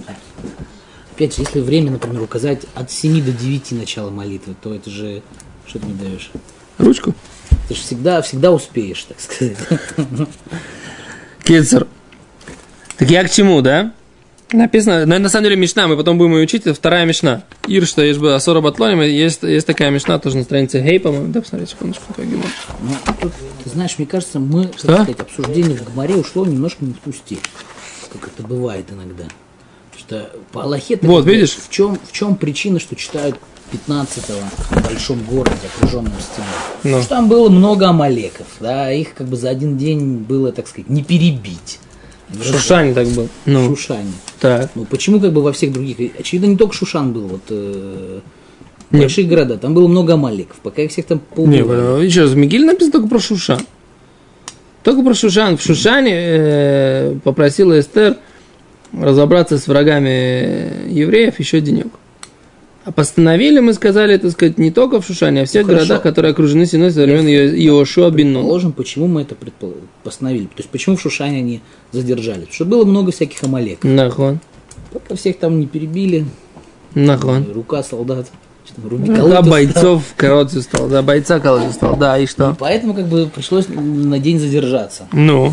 Опять 1.15 1.37
же, 1.37 1.43
если 1.43 1.61
время, 1.61 1.93
например, 1.93 2.23
указать 2.23 2.63
от 2.75 2.91
7 2.91 3.25
до 3.25 3.33
9 3.33 3.73
начала 3.73 4.11
молитвы, 4.11 4.55
то 4.61 4.75
это 4.75 4.91
же... 4.91 5.23
Что 5.67 5.79
ты 5.79 5.87
мне 5.87 5.95
даешь? 5.95 6.31
Ручку. 6.79 7.15
Ты 7.69 7.75
же 7.75 7.81
всегда, 7.81 8.21
всегда 8.21 8.53
успеешь, 8.53 9.05
так 9.05 9.21
сказать. 9.21 9.57
Кицер. 11.45 11.87
Так 12.99 13.11
я 13.11 13.25
к 13.25 13.31
чему, 13.31 13.63
да? 13.63 13.93
Написано, 14.53 15.07
но 15.07 15.15
это 15.15 15.23
на 15.25 15.29
самом 15.29 15.45
деле 15.45 15.57
Мишна, 15.57 15.89
мы 15.89 15.97
потом 15.97 16.19
будем 16.19 16.35
ее 16.35 16.45
учить, 16.45 16.63
это 16.63 16.75
вторая 16.75 17.05
Мишна. 17.05 17.43
Ир, 17.67 17.85
что 17.85 18.03
есть 18.03 18.21
бы 18.21 18.35
Асора 18.35 18.61
Батлоним, 18.61 19.01
есть, 19.03 19.43
есть 19.43 19.67
такая 19.67 19.91
Мишна, 19.91 20.21
тоже 20.21 20.37
на 20.37 20.45
странице 20.45 20.81
Гей, 20.81 21.01
по-моему, 21.01 21.33
да, 21.33 21.41
посмотрите, 21.41 21.73
секундочку, 21.73 22.05
какой 22.09 22.27
гемор. 22.27 22.47
Ну, 22.81 22.91
тут, 23.21 23.33
ты 23.65 23.71
знаешь, 23.71 23.99
мне 23.99 24.07
кажется, 24.07 24.39
мы, 24.39 24.69
как 24.69 24.79
Что? 24.79 24.95
сказать, 24.95 25.21
обсуждение 25.21 25.77
в 25.77 25.93
Гмаре 25.93 26.15
ушло 26.15 26.47
немножко 26.47 26.85
не 26.85 26.93
в 26.93 27.17
степь, 27.17 27.41
как 28.13 28.29
это 28.29 28.47
бывает 28.47 28.87
иногда. 28.93 29.25
Что 29.99 30.31
по 30.53 30.63
Аллахе 30.63 30.97
Вот, 31.03 31.27
видишь? 31.27 31.57
в 31.57 31.69
чем, 31.69 31.99
в 31.99 32.13
чем 32.13 32.37
причина, 32.37 32.79
что 32.79 32.95
читают 32.95 33.37
15-го 33.73 34.79
в 34.81 34.89
большом 34.89 35.25
городе, 35.25 35.57
окруженном 35.75 36.13
стеной? 36.21 36.49
Ну. 36.49 36.83
Потому 36.83 37.03
что 37.03 37.09
там 37.09 37.29
было 37.29 37.49
много 37.49 37.89
амалеков, 37.89 38.47
да, 38.61 38.93
их 38.93 39.15
как 39.15 39.27
бы 39.27 39.37
за 39.37 39.49
один 39.49 39.77
день 39.77 40.19
было, 40.19 40.53
так 40.53 40.69
сказать, 40.69 40.89
не 40.89 41.03
перебить. 41.03 41.81
В 42.29 42.43
Шушане 42.45 42.93
так 42.95 43.07
был. 43.09 43.25
В 43.27 43.47
Ну, 43.47 43.77
Шушане. 43.77 44.13
так. 44.41 44.71
Ну, 44.75 44.85
почему 44.85 45.21
как 45.21 45.33
бы 45.33 45.43
во 45.43 45.53
всех 45.53 45.73
других... 45.73 45.97
Очевидно, 46.19 46.47
не 46.47 46.57
только 46.57 46.75
Шушан 46.75 47.13
был, 47.13 47.23
вот 47.29 47.43
э, 47.51 48.21
Нет. 48.91 49.03
большие 49.03 49.27
города, 49.27 49.59
там 49.59 49.75
было 49.75 49.87
много 49.89 50.15
амалеков, 50.15 50.57
пока 50.63 50.83
их 50.83 50.91
всех 50.91 51.07
там 51.07 51.21
поубивали. 51.21 52.03
э, 52.03 52.07
еще 52.07 52.27
в 52.27 52.37
Мигиле 52.37 52.65
написано 52.67 52.93
только 52.93 53.09
про 53.09 53.19
Шушан. 53.21 53.61
Только 54.83 55.03
про 55.03 55.15
Шушан. 55.15 55.57
В 55.57 55.63
Шушане 55.63 56.13
э, 56.15 57.17
попросила 57.25 57.79
Эстер 57.79 58.17
разобраться 58.93 59.59
с 59.59 59.67
врагами 59.69 60.89
евреев 60.91 61.39
еще 61.39 61.61
денек. 61.61 61.89
А 62.87 62.93
постановили, 62.93 63.59
мы 63.59 63.75
сказали, 63.75 64.17
так 64.17 64.31
сказать, 64.31 64.59
не 64.59 64.71
только 64.71 65.01
в 65.01 65.07
Шушане, 65.07 65.43
а 65.43 65.45
в 65.45 65.49
всех 65.49 65.63
Ну, 65.67 65.69
хорошо. 65.73 65.87
городах, 65.89 66.03
которые 66.05 66.31
окружены 66.31 66.67
стеной 66.67 66.93
со 66.93 67.03
времен 67.03 67.27
Ио- 67.27 67.81
Иошуа 67.81 68.11
бин 68.11 68.33
Нун. 68.33 68.45
Положим, 68.45 68.73
почему 68.73 69.09
мы 69.09 69.23
это 69.23 69.35
предпо- 69.35 69.75
постановили. 70.05 70.45
То 70.45 70.59
есть, 70.59 70.71
почему 70.71 70.97
в 70.97 71.01
Шушане 71.01 71.39
они 71.39 71.61
задержали? 71.91 72.41
Потому 72.43 72.55
что 72.55 72.65
было 72.65 72.85
много 72.85 73.11
всяких 73.11 73.43
амалеков. 73.43 73.83
Нахон. 73.91 74.39
Пока 74.93 75.17
всех 75.17 75.37
там 75.39 75.59
не 75.59 75.67
перебили, 75.67 76.27
Нахон. 76.95 77.51
рука 77.53 77.83
солдат, 77.83 78.29
руби 78.85 79.11
Ну, 79.11 79.29
Да, 79.31 79.43
бойцов 79.43 80.05
колодцу 80.17 80.63
стал, 80.63 80.89
да, 80.89 81.03
бойца 81.03 81.41
колодцу 81.41 81.73
стал, 81.73 81.97
да, 81.97 82.17
и 82.19 82.27
что? 82.27 82.57
Поэтому 82.57 82.95
как 82.95 83.09
бы 83.09 83.27
пришлось 83.27 83.67
на 83.69 84.21
день 84.21 84.39
задержаться. 84.39 85.09
Ну, 85.13 85.53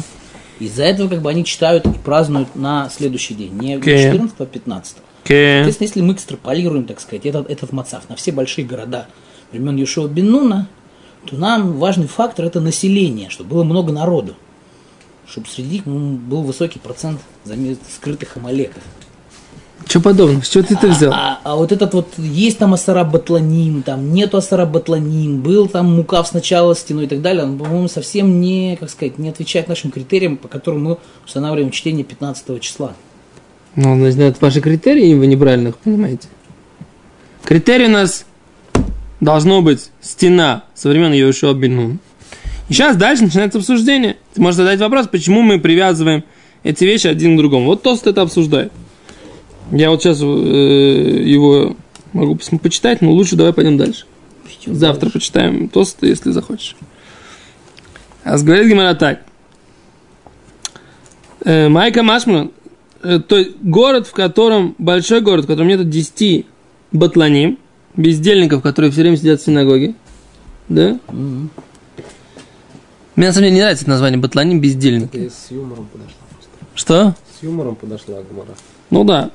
Из-за 0.59 0.83
этого 0.83 1.09
как 1.09 1.21
бы 1.23 1.31
они 1.31 1.43
читают 1.43 1.87
и 1.87 1.89
празднуют 2.05 2.55
на 2.55 2.89
следующий 2.95 3.33
день. 3.33 3.53
Не 3.59 3.73
Окей. 3.77 4.03
14 4.03 4.35
а 4.37 4.45
15 4.45 4.97
Соответственно, 5.23 5.87
если 5.87 6.01
мы 6.01 6.13
экстраполируем, 6.13 6.85
так 6.85 6.99
сказать, 6.99 7.25
этот, 7.25 7.49
этот 7.49 7.71
мацав 7.71 8.09
на 8.09 8.15
все 8.15 8.31
большие 8.31 8.65
города 8.65 9.07
времен 9.51 9.77
Юшева 9.77 10.07
Беннуна, 10.07 10.67
то 11.25 11.37
нам 11.37 11.77
важный 11.77 12.07
фактор– 12.07 12.45
это 12.47 12.59
население, 12.59 13.29
чтобы 13.29 13.51
было 13.51 13.63
много 13.63 13.93
народу. 13.93 14.35
Чтобы 15.25 15.47
среди 15.47 15.75
них 15.75 15.85
был 15.85 16.41
высокий 16.41 16.79
процент 16.79 17.21
скрытых 17.95 18.35
амалеков. 18.35 18.83
Что 19.87 19.99
подобного? 20.01 20.43
Чего 20.43 20.63
ты 20.63 20.75
это 20.75 20.87
взял? 20.87 21.11
А, 21.13 21.39
а 21.43 21.55
вот 21.55 21.71
этот 21.71 21.93
вот, 21.93 22.07
есть 22.17 22.57
там 22.57 22.73
Асара 22.73 23.03
Батланим, 23.03 23.83
там 23.83 24.13
нету 24.13 24.37
Асара 24.37 24.65
Батланим, 24.65 25.41
был 25.41 25.67
там 25.67 25.95
Мукав 25.95 26.27
сначала 26.27 26.75
стеной 26.75 27.05
и 27.05 27.07
так 27.07 27.21
далее, 27.21 27.43
он, 27.43 27.57
по-моему, 27.57 27.87
совсем 27.87 28.39
не, 28.39 28.77
как 28.79 28.89
сказать, 28.89 29.17
не 29.17 29.29
отвечает 29.29 29.67
нашим 29.67 29.91
критериям, 29.91 30.37
по 30.37 30.47
которым 30.47 30.83
мы 30.83 30.97
устанавливаем 31.25 31.71
чтение 31.71 32.05
15 32.05 32.61
числа. 32.61 32.93
Ну, 33.75 34.11
знаю, 34.11 34.31
это 34.31 34.39
ваши 34.39 34.61
критерии, 34.61 35.15
вы 35.15 35.25
неправильно 35.27 35.69
их 35.69 35.77
понимаете. 35.77 36.27
Критерий 37.43 37.85
у 37.85 37.89
нас 37.89 38.25
должно 39.19 39.61
быть 39.61 39.89
стена 40.01 40.63
со 40.75 40.89
времен 40.89 41.11
Йошуа 41.11 41.53
бин 41.53 41.75
Нун. 41.75 41.99
И 42.69 42.73
сейчас 42.73 42.95
дальше 42.95 43.23
начинается 43.23 43.57
обсуждение. 43.57 44.17
Ты 44.33 44.41
можешь 44.41 44.57
задать 44.57 44.79
вопрос, 44.79 45.07
почему 45.07 45.41
мы 45.41 45.59
привязываем 45.59 46.23
эти 46.63 46.85
вещи 46.85 47.07
один 47.07 47.35
к 47.35 47.37
другому. 47.39 47.65
Вот 47.65 47.83
Тост 47.83 48.07
это 48.07 48.21
обсуждает. 48.21 48.71
Я 49.71 49.89
вот 49.89 50.03
сейчас 50.03 50.21
э, 50.21 50.25
его 50.25 51.75
могу 52.13 52.37
почитать, 52.61 53.01
но 53.01 53.11
лучше 53.11 53.35
давай 53.35 53.53
пойдем 53.53 53.77
дальше. 53.77 54.05
Завтра 54.65 55.09
почитаем 55.09 55.67
Тост, 55.67 55.97
если 56.03 56.31
захочешь. 56.31 56.75
А 58.23 58.37
говорит 58.37 58.67
Гимара 58.67 58.93
так. 58.93 59.23
Э, 61.43 61.67
Майка 61.67 62.03
Машман, 62.03 62.51
то 63.03 63.37
есть 63.37 63.51
город, 63.61 64.07
в 64.07 64.13
котором, 64.13 64.75
большой 64.77 65.21
город, 65.21 65.45
в 65.45 65.47
котором 65.47 65.67
нету 65.67 65.83
10 65.83 66.45
батланим, 66.91 67.59
бездельников, 67.95 68.61
которые 68.61 68.91
все 68.91 69.01
время 69.01 69.17
сидят 69.17 69.41
в 69.41 69.45
синагоге, 69.45 69.95
да? 70.69 70.99
Мгм. 71.09 71.49
Мне 73.15 73.27
на 73.27 73.33
самом 73.33 73.45
деле 73.45 73.55
не 73.55 73.61
нравится 73.61 73.83
это 73.83 73.91
название 73.91 74.19
батланим, 74.19 74.59
бездельники. 74.59 75.17
И 75.17 75.29
с 75.29 75.51
юмором 75.51 75.87
подошла 75.91 76.17
просто. 76.31 76.49
Что? 76.73 77.15
С 77.39 77.43
юмором 77.43 77.75
подошла 77.75 78.21
Гмара. 78.29 78.55
Ну 78.89 79.03
да. 79.03 79.29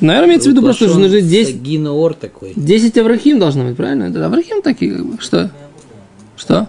Наверное, 0.00 0.30
имеется 0.30 0.48
в 0.48 0.52
виду 0.52 0.62
просто, 0.62 0.88
что 0.88 0.98
нужно 0.98 1.20
10, 1.20 1.54
Сагина 1.54 1.92
Ор 1.92 2.14
такой. 2.14 2.52
10 2.56 2.98
Аврахим 2.98 3.38
должно 3.38 3.64
быть, 3.64 3.76
правильно? 3.76 4.04
Это 4.04 4.26
Аврахим 4.26 4.60
такие, 4.60 4.94
как 4.96 5.06
бы. 5.06 5.20
Что? 5.20 5.50
Что? 6.36 6.68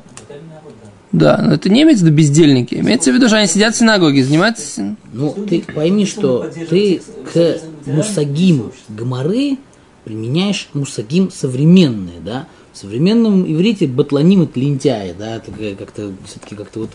Да, 1.14 1.38
но 1.38 1.54
это 1.54 1.70
не 1.70 1.84
имеется 1.84 2.04
в 2.04 2.08
виду 2.08 2.18
бездельники. 2.18 2.76
Имеется 2.76 3.12
в 3.12 3.16
виду, 3.16 3.28
что 3.28 3.38
они 3.38 3.48
сидят 3.48 3.76
в 3.76 3.78
синагоге, 3.78 4.24
занимаются... 4.24 4.96
Ну, 5.14 5.32
ты 5.48 5.62
пойми, 5.62 6.08
что 6.08 6.50
ты 6.70 7.02
к 7.32 7.60
мусагим 7.86 8.72
гмары 8.90 9.58
применяешь 10.04 10.70
мусагим 10.74 11.32
современные, 11.32 12.20
да? 12.20 12.48
В 12.74 12.78
современном 12.80 13.44
иврите 13.44 13.86
батланим 13.86 14.42
это 14.42 14.60
лентяи, 14.60 15.14
да, 15.18 15.40
такая 15.40 15.76
как-то 15.76 16.12
все-таки 16.26 16.56
как-то 16.56 16.80
вот, 16.80 16.90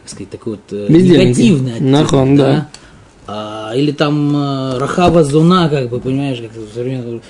как 0.00 0.10
сказать, 0.10 0.30
такой 0.30 0.54
вот 0.54 0.72
э, 0.72 0.86
негативный 0.88 1.74
оттенок, 1.74 2.00
Нахон, 2.00 2.36
да. 2.36 2.68
А, 3.28 3.72
или 3.76 3.92
там 3.92 4.34
э, 4.34 4.78
Рахава 4.78 5.22
Зона, 5.22 5.68
как 5.68 5.88
бы, 5.88 6.00
понимаешь, 6.00 6.40
как 6.40 6.50
современная 6.74 7.20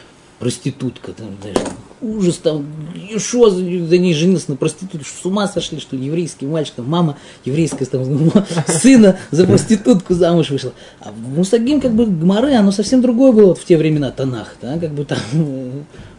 проститутка, 0.41 1.13
там, 1.13 1.37
там, 1.37 1.63
ужас, 2.01 2.39
там, 2.39 2.67
и 2.95 3.19
что 3.19 3.51
за, 3.51 3.63
ней 3.63 4.15
женился 4.15 4.51
на 4.51 4.57
проститутке, 4.57 5.07
что 5.07 5.21
с 5.21 5.27
ума 5.27 5.47
сошли, 5.47 5.79
что 5.79 5.97
ли, 5.97 6.07
еврейский 6.07 6.47
мальчик, 6.47 6.77
там, 6.77 6.89
мама 6.89 7.19
еврейская, 7.45 7.85
там, 7.85 8.33
сына 8.67 9.19
за 9.31 9.47
проститутку 9.47 10.15
замуж 10.15 10.49
вышла. 10.49 10.73
А 11.01 11.13
в 11.13 11.19
Мусагим, 11.19 11.83
как 11.83 11.93
бы, 11.93 12.07
Гмары, 12.07 12.55
оно 12.55 12.73
совсем 12.73 13.03
другое 13.03 13.33
было 13.33 13.47
вот 13.49 13.59
в 13.59 13.65
те 13.67 13.77
времена, 13.77 14.11
Танах, 14.11 14.57
да, 14.63 14.79
как 14.79 14.93
бы 14.93 15.05
там 15.05 15.19
э, 15.35 15.71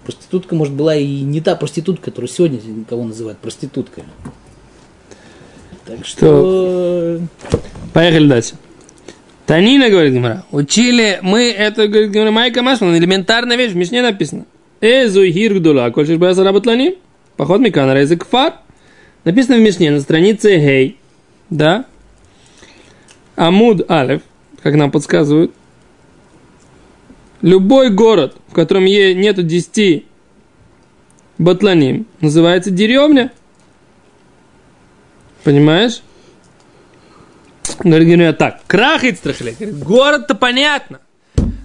проститутка, 0.06 0.54
может, 0.54 0.74
была 0.74 0.96
и 0.96 1.22
не 1.22 1.42
та 1.42 1.56
проститутка, 1.56 2.12
которую 2.12 2.30
сегодня 2.30 2.60
кого 2.88 3.04
называют 3.04 3.40
проституткой. 3.40 4.04
Так 5.86 6.06
что... 6.06 7.20
Поехали 7.92 8.28
дальше. 8.28 8.54
Танина, 9.52 9.90
говорит 9.90 10.14
Гимара, 10.14 10.46
учили 10.52 11.20
мы 11.22 11.52
это, 11.52 11.90
говорит 11.90 12.12
Гимара, 12.12 12.32
Майка 12.32 12.62
Машман, 12.62 12.96
элементарная 12.96 13.58
вещь, 13.58 13.74
в 13.74 13.76
Мишне 13.76 14.02
написано. 14.02 14.46
Эзу 14.80 15.26
хиргдула, 15.30 15.90
кольшиш 15.90 16.16
баса 16.16 16.46
работлани, 16.46 16.96
поход 17.36 17.60
Микана, 17.60 17.98
язык 17.98 18.26
фар. 18.26 18.54
Написано 19.26 19.58
в 19.58 19.60
Мишне 19.60 19.92
на 19.92 20.00
странице 20.00 20.56
Гей, 20.56 20.98
да? 21.50 21.84
Амуд 23.36 23.92
Алев, 23.92 24.22
как 24.64 24.76
нам 24.76 24.90
подсказывают. 24.90 25.52
Любой 27.42 27.90
город, 27.90 28.38
в 28.48 28.54
котором 28.54 28.86
нету 28.86 29.44
10 29.44 30.06
батланим, 31.40 32.06
называется 32.22 32.72
деревня. 32.72 33.34
Понимаешь? 35.44 36.04
Говорит 37.84 38.38
так, 38.38 38.62
крах 38.68 39.04
Ицтрахле. 39.04 39.56
Говорит, 39.60 39.80
Город-то 39.80 40.36
понятно. 40.36 41.00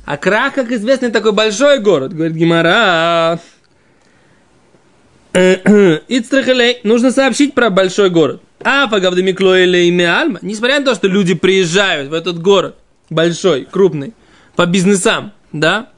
А 0.05 0.17
крах, 0.17 0.55
как 0.55 0.71
известно, 0.71 1.11
такой 1.11 1.33
большой 1.33 1.81
город. 1.81 2.15
Говорит 2.15 2.37
Гимара. 2.37 3.41
Ицтрахлей. 5.35 6.79
Нужно 6.85 7.11
сообщить 7.11 7.55
про 7.55 7.71
большой 7.71 8.11
город. 8.11 8.41
А 8.63 8.89
Фагавдемикло 8.89 9.61
или 9.63 9.89
имя 9.89 10.21
Альма. 10.21 10.39
Несмотря 10.43 10.79
на 10.79 10.87
то, 10.87 10.95
что 10.95 11.09
люди 11.09 11.35
приезжают 11.35 12.09
в 12.09 12.15
этот 12.15 12.41
город, 12.41 12.77
большой, 13.11 13.65
крупный, 13.65 14.15
по 14.55 14.65
бизнесам, 14.67 15.33
да, 15.53 15.91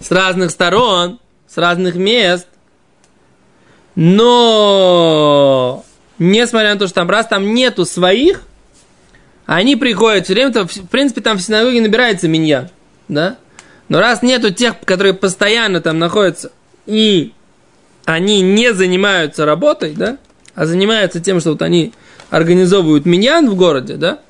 с 0.00 0.10
разных 0.10 0.50
сторон, 0.50 1.18
с 1.48 1.56
разных 1.56 1.96
мест, 1.96 2.46
но 3.96 5.84
несмотря 6.18 6.74
на 6.74 6.78
то, 6.78 6.86
что 6.86 6.96
там 6.96 7.10
раз 7.10 7.26
там 7.26 7.54
нету 7.54 7.84
своих, 7.84 8.42
они 9.46 9.76
приходят 9.76 10.24
все 10.24 10.34
время, 10.34 10.52
то, 10.52 10.66
в 10.66 10.88
принципе, 10.88 11.20
там 11.20 11.38
в 11.38 11.42
синагоге 11.42 11.80
набирается 11.80 12.28
минья, 12.28 12.70
да? 13.08 13.36
Но 13.88 14.00
раз 14.00 14.22
нету 14.22 14.52
тех, 14.52 14.74
которые 14.84 15.14
постоянно 15.14 15.80
там 15.80 15.98
находятся, 15.98 16.50
и 16.86 17.32
они 18.04 18.40
не 18.40 18.74
занимаются 18.74 19.44
работой, 19.44 19.94
да, 19.94 20.18
а 20.54 20.66
занимаются 20.66 21.20
тем, 21.20 21.40
что 21.40 21.50
вот 21.50 21.62
они 21.62 21.92
организовывают 22.30 23.06
миньян 23.06 23.48
в 23.48 23.54
городе, 23.54 23.94
да, 23.94 24.20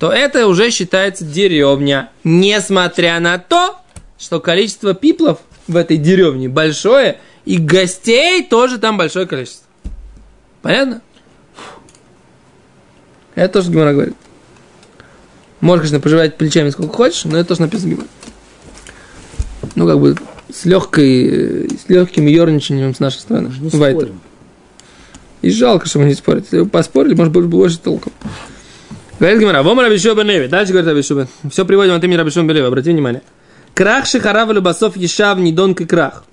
то 0.00 0.10
это 0.10 0.46
уже 0.48 0.70
считается 0.70 1.24
деревня. 1.24 2.10
Несмотря 2.24 3.20
на 3.20 3.38
то, 3.38 3.78
что 4.18 4.40
количество 4.40 4.94
пиплов 4.94 5.38
в 5.66 5.76
этой 5.76 5.96
деревне 5.96 6.48
большое, 6.48 7.20
и 7.44 7.58
гостей 7.58 8.44
тоже 8.44 8.78
там 8.78 8.98
большое 8.98 9.26
количество. 9.26 9.66
Понятно? 10.62 11.00
Это 13.34 13.54
тоже 13.54 13.70
Гимара 13.70 13.92
говорит. 13.92 14.16
Можешь, 15.60 15.82
конечно, 15.82 16.00
пожевать 16.00 16.36
плечами 16.36 16.70
сколько 16.70 16.94
хочешь, 16.94 17.24
но 17.24 17.38
это 17.38 17.48
тоже 17.48 17.62
написано 17.62 17.88
в 17.88 17.94
Гимаре. 17.94 18.08
Ну, 19.74 19.86
как 19.86 20.00
бы 20.00 20.16
с 20.52 20.64
легкой, 20.64 21.68
с 21.68 21.88
легким 21.88 22.26
ерничанием 22.26 22.94
с 22.94 23.00
нашей 23.00 23.18
стороны. 23.18 23.52
Не. 23.60 24.12
И 25.42 25.50
жалко, 25.50 25.86
что 25.86 25.98
мы 26.00 26.06
не 26.06 26.14
спорим. 26.14 26.42
Если 26.42 26.60
бы 26.60 26.68
поспорили, 26.68 27.14
может 27.14 27.32
быть, 27.32 27.44
больше 27.44 27.78
толком. 27.78 28.12
Говорит 29.18 29.40
Гимара, 29.40 29.62
вом 29.62 29.80
Рабишо 29.80 30.14
бен 30.14 30.26
Леви. 30.26 30.48
Дальше 30.48 30.72
говорит 30.72 30.90
Рабишо. 30.90 31.26
Все 31.50 31.64
приводим 31.64 31.94
от 31.94 32.04
имени 32.04 32.16
Рабишо 32.16 32.42
бен 32.42 32.56
Леви. 32.56 32.66
Обрати 32.66 32.90
внимание. 32.90 33.22
Крах 33.74 34.06
Шихарав 34.06 34.50
Любасов 34.50 34.96
Ешав 34.96 35.38
Нидон 35.38 35.74
Крах. 35.74 36.24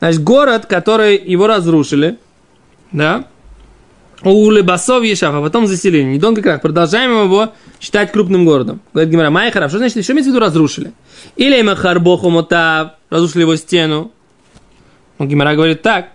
Значит, 0.00 0.22
город, 0.22 0.66
который 0.66 1.16
его 1.16 1.46
разрушили, 1.46 2.18
да, 2.92 3.26
у 4.32 4.50
Лебасов 4.50 5.04
Ешав, 5.04 5.34
а 5.34 5.42
потом 5.42 5.66
заселили. 5.66 6.02
Нидон 6.02 6.34
Крах. 6.36 6.62
Продолжаем 6.62 7.10
его 7.24 7.52
считать 7.80 8.12
крупным 8.12 8.44
городом. 8.44 8.80
Говорит 8.92 9.12
Гимара, 9.12 9.30
Майя. 9.30 9.50
Что 9.50 9.78
значит, 9.78 10.02
что 10.02 10.12
имеется 10.12 10.30
в 10.30 10.34
виду 10.34 10.40
разрушили? 10.40 10.92
Или 11.36 11.60
Махарбоху 11.62 12.30
Мотав, 12.30 12.92
разрушили 13.10 13.42
его 13.42 13.56
стену. 13.56 14.12
Ну, 15.18 15.26
Гимара 15.26 15.54
говорит 15.54 15.82
так. 15.82 16.08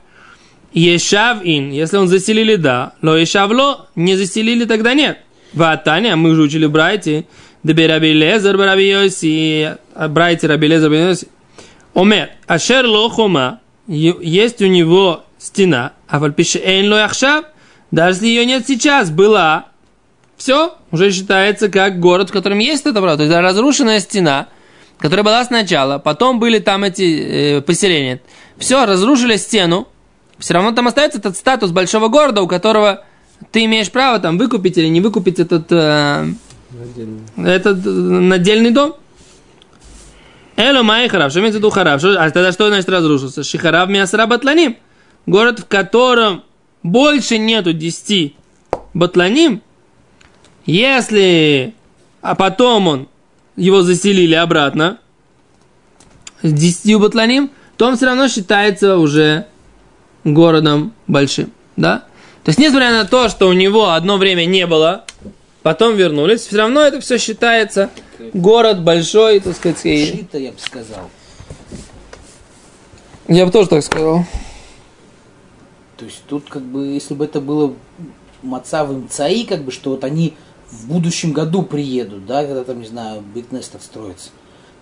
Ешав 0.73 1.39
ин, 1.43 1.71
если 1.71 1.97
он 1.97 2.07
заселили, 2.07 2.55
да. 2.55 2.93
Но 3.01 3.15
ешавло, 3.15 3.87
не 3.95 4.15
заселили, 4.15 4.65
тогда 4.65 4.93
нет. 4.93 5.19
Ватаня, 5.53 6.15
мы 6.15 6.35
же 6.35 6.43
учили 6.43 6.65
в 6.65 6.71
Брайте, 6.71 7.25
Дебе 7.63 7.87
Раби 7.87 8.13
Лезер, 8.13 8.55
Раби 8.55 8.89
Йоси, 8.89 9.77
а 9.95 10.07
Брайте 10.07 10.47
Раби 10.47 10.67
Лезер, 10.67 10.91
Раби 10.91 11.01
Йоси. 11.01 11.27
Омер, 11.95 12.29
Ашер 12.45 12.85
Лохома, 12.85 13.61
есть 13.87 14.61
у 14.61 14.67
него 14.67 15.23
стена, 15.39 15.93
а 16.07 16.19
фальпише 16.19 16.59
эйн 16.59 16.91
ло 16.91 17.03
даже 17.91 18.17
если 18.17 18.27
ее 18.27 18.45
нет 18.45 18.65
сейчас, 18.67 19.09
была, 19.09 19.65
все, 20.37 20.75
уже 20.91 21.11
считается 21.11 21.69
как 21.69 21.99
город, 21.99 22.29
в 22.29 22.33
котором 22.33 22.59
есть 22.59 22.85
это 22.85 23.01
право. 23.01 23.17
То 23.17 23.23
есть 23.23 23.35
разрушенная 23.35 23.99
стена, 23.99 24.47
которая 24.97 25.23
была 25.23 25.43
сначала, 25.43 25.97
потом 25.97 26.39
были 26.39 26.59
там 26.59 26.83
эти 26.83 27.57
э, 27.57 27.61
поселения. 27.61 28.21
Все, 28.57 28.85
разрушили 28.85 29.37
стену, 29.37 29.87
все 30.37 30.53
равно 30.53 30.71
там 30.71 30.87
остается 30.87 31.19
этот 31.19 31.35
статус 31.35 31.71
большого 31.71 32.07
города, 32.07 32.41
у 32.41 32.47
которого 32.47 33.05
ты 33.51 33.65
имеешь 33.65 33.91
право 33.91 34.19
там 34.19 34.37
выкупить 34.37 34.77
или 34.77 34.87
не 34.87 35.01
выкупить 35.01 35.39
этот, 35.39 35.71
э, 35.71 36.27
этот 37.37 37.85
э, 37.85 37.89
надельный 37.89 38.71
дом. 38.71 38.95
Эло 40.57 40.83
май 40.83 41.07
харав, 41.07 41.31
что 41.31 41.39
имеется 41.39 41.59
в 41.59 41.61
виду 41.61 41.69
харав? 41.69 42.03
А 42.03 42.29
тогда 42.31 42.51
что 42.51 42.67
значит 42.67 42.89
разрушился? 42.89 43.43
Шихарав 43.43 43.89
мясра 43.89 44.25
батланим. 44.25 44.75
Город, 45.25 45.59
в 45.59 45.65
котором 45.65 46.43
больше 46.83 47.37
нету 47.37 47.73
10 47.73 48.35
батланим, 48.93 49.61
если, 50.65 51.73
а 52.21 52.35
потом 52.35 52.87
он, 52.87 53.07
его 53.55 53.81
заселили 53.81 54.35
обратно, 54.35 54.99
с 56.41 56.51
10 56.51 56.99
батланим, 56.99 57.51
то 57.77 57.87
он 57.87 57.97
все 57.97 58.05
равно 58.07 58.27
считается 58.27 58.97
уже 58.97 59.45
городом 60.23 60.93
большим, 61.07 61.51
да? 61.75 62.05
То 62.43 62.49
есть, 62.49 62.59
несмотря 62.59 62.91
на 62.91 63.05
то, 63.05 63.29
что 63.29 63.47
у 63.47 63.53
него 63.53 63.91
одно 63.91 64.17
время 64.17 64.45
не 64.45 64.65
было, 64.65 65.05
потом 65.61 65.95
вернулись, 65.95 66.41
все 66.41 66.57
равно 66.57 66.81
это 66.81 67.01
все 67.01 67.17
считается 67.17 67.89
город 68.33 68.83
большой, 68.83 69.39
так 69.39 69.55
сказать, 69.55 69.79
Шита, 69.81 70.37
я 70.37 70.51
бы 70.51 70.59
сказал. 70.59 71.09
я 73.27 73.45
бы 73.45 73.51
тоже 73.51 73.69
так 73.69 73.83
сказал. 73.83 74.25
То 75.99 76.05
есть 76.05 76.23
тут 76.27 76.45
как 76.49 76.63
бы, 76.63 76.87
если 76.87 77.13
бы 77.13 77.25
это 77.25 77.41
было 77.41 77.73
Мацавым 78.41 79.09
ЦАИ, 79.09 79.43
как 79.43 79.65
бы, 79.65 79.71
что 79.71 79.91
вот 79.91 80.05
они 80.05 80.33
в 80.71 80.87
будущем 80.87 81.33
году 81.33 81.61
приедут, 81.61 82.25
да, 82.25 82.45
когда 82.45 82.63
там, 82.63 82.79
не 82.79 82.87
знаю, 82.87 83.21
Битнест 83.35 83.75
отстроится, 83.75 84.29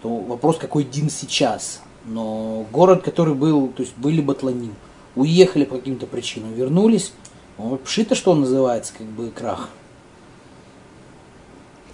то 0.04 0.16
вопрос, 0.16 0.58
какой 0.58 0.84
Дин 0.84 1.10
сейчас. 1.10 1.82
Но 2.06 2.68
город, 2.72 3.02
который 3.02 3.34
был, 3.34 3.70
то 3.70 3.82
есть 3.82 3.98
были 3.98 4.22
Батланим, 4.22 4.76
уехали 5.16 5.66
по 5.66 5.78
каким-то 5.78 6.06
причинам, 6.06 6.54
вернулись, 6.54 7.14
ну, 7.58 7.78
Пшита, 7.78 8.14
что 8.14 8.32
он 8.32 8.42
называется, 8.42 8.94
как 8.96 9.08
бы 9.08 9.32
крах. 9.32 9.70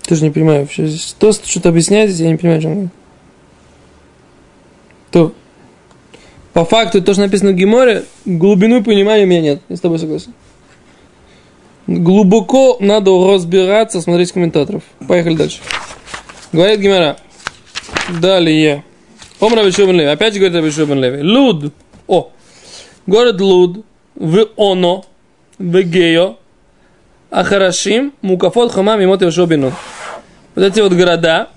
Тоже 0.05 0.23
не 0.23 0.31
понимаю 0.31 0.61
вообще. 0.61 0.89
То, 1.17 1.31
что-то 1.31 1.69
объясняет, 1.69 2.09
здесь 2.09 2.25
я 2.25 2.31
не 2.31 2.37
понимаю, 2.37 2.59
о 2.59 2.61
чем. 2.61 2.89
То. 5.11 5.33
По 6.53 6.65
факту, 6.65 7.01
то, 7.01 7.13
что 7.13 7.23
написано 7.23 7.51
в 7.51 7.55
Геморе, 7.55 8.05
глубину 8.25 8.83
понимания 8.83 9.23
у 9.23 9.27
меня 9.27 9.41
нет. 9.41 9.61
Я 9.69 9.75
с 9.75 9.79
тобой 9.79 9.97
согласен. 9.97 10.33
Глубоко 11.87 12.77
надо 12.79 13.11
разбираться, 13.33 14.01
смотреть 14.01 14.31
комментаторов. 14.31 14.83
Поехали 15.07 15.35
дальше. 15.35 15.59
Говорит 16.51 16.79
Гемора. 16.79 17.17
Далее. 18.21 18.83
Ом 19.39 19.53
Раби 19.53 19.71
Шубен 19.71 19.95
Леви. 19.95 20.09
Опять 20.09 20.35
говорит 20.35 20.55
Раби 20.55 20.69
Шубен 20.69 20.99
Леви. 21.01 21.23
Луд. 21.23 21.73
О. 22.07 22.31
Город 23.07 23.41
Луд. 23.41 23.85
В 24.15 24.47
Оно. 24.55 25.05
В 25.57 25.81
Гео. 25.81 26.37
Ахарашим, 27.31 28.13
Мукафот, 28.21 28.71
Хамам, 28.71 29.01
и 29.01 29.31
Шобину. 29.31 29.73
Вот 30.53 30.63
эти 30.63 30.81
вот 30.81 30.93
города, 30.93 31.49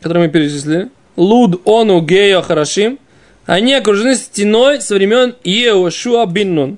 которые 0.00 0.26
мы 0.26 0.32
перечислили. 0.32 0.90
Луд, 1.16 1.62
Ону, 1.64 2.00
Гео, 2.00 2.40
Ахарашим. 2.40 2.98
Они 3.49 3.73
окружены 3.73 4.15
стеной 4.15 4.81
со 4.81 4.95
времен 4.95 5.35
Иеошуа 5.43 6.25
Биннун. 6.25 6.77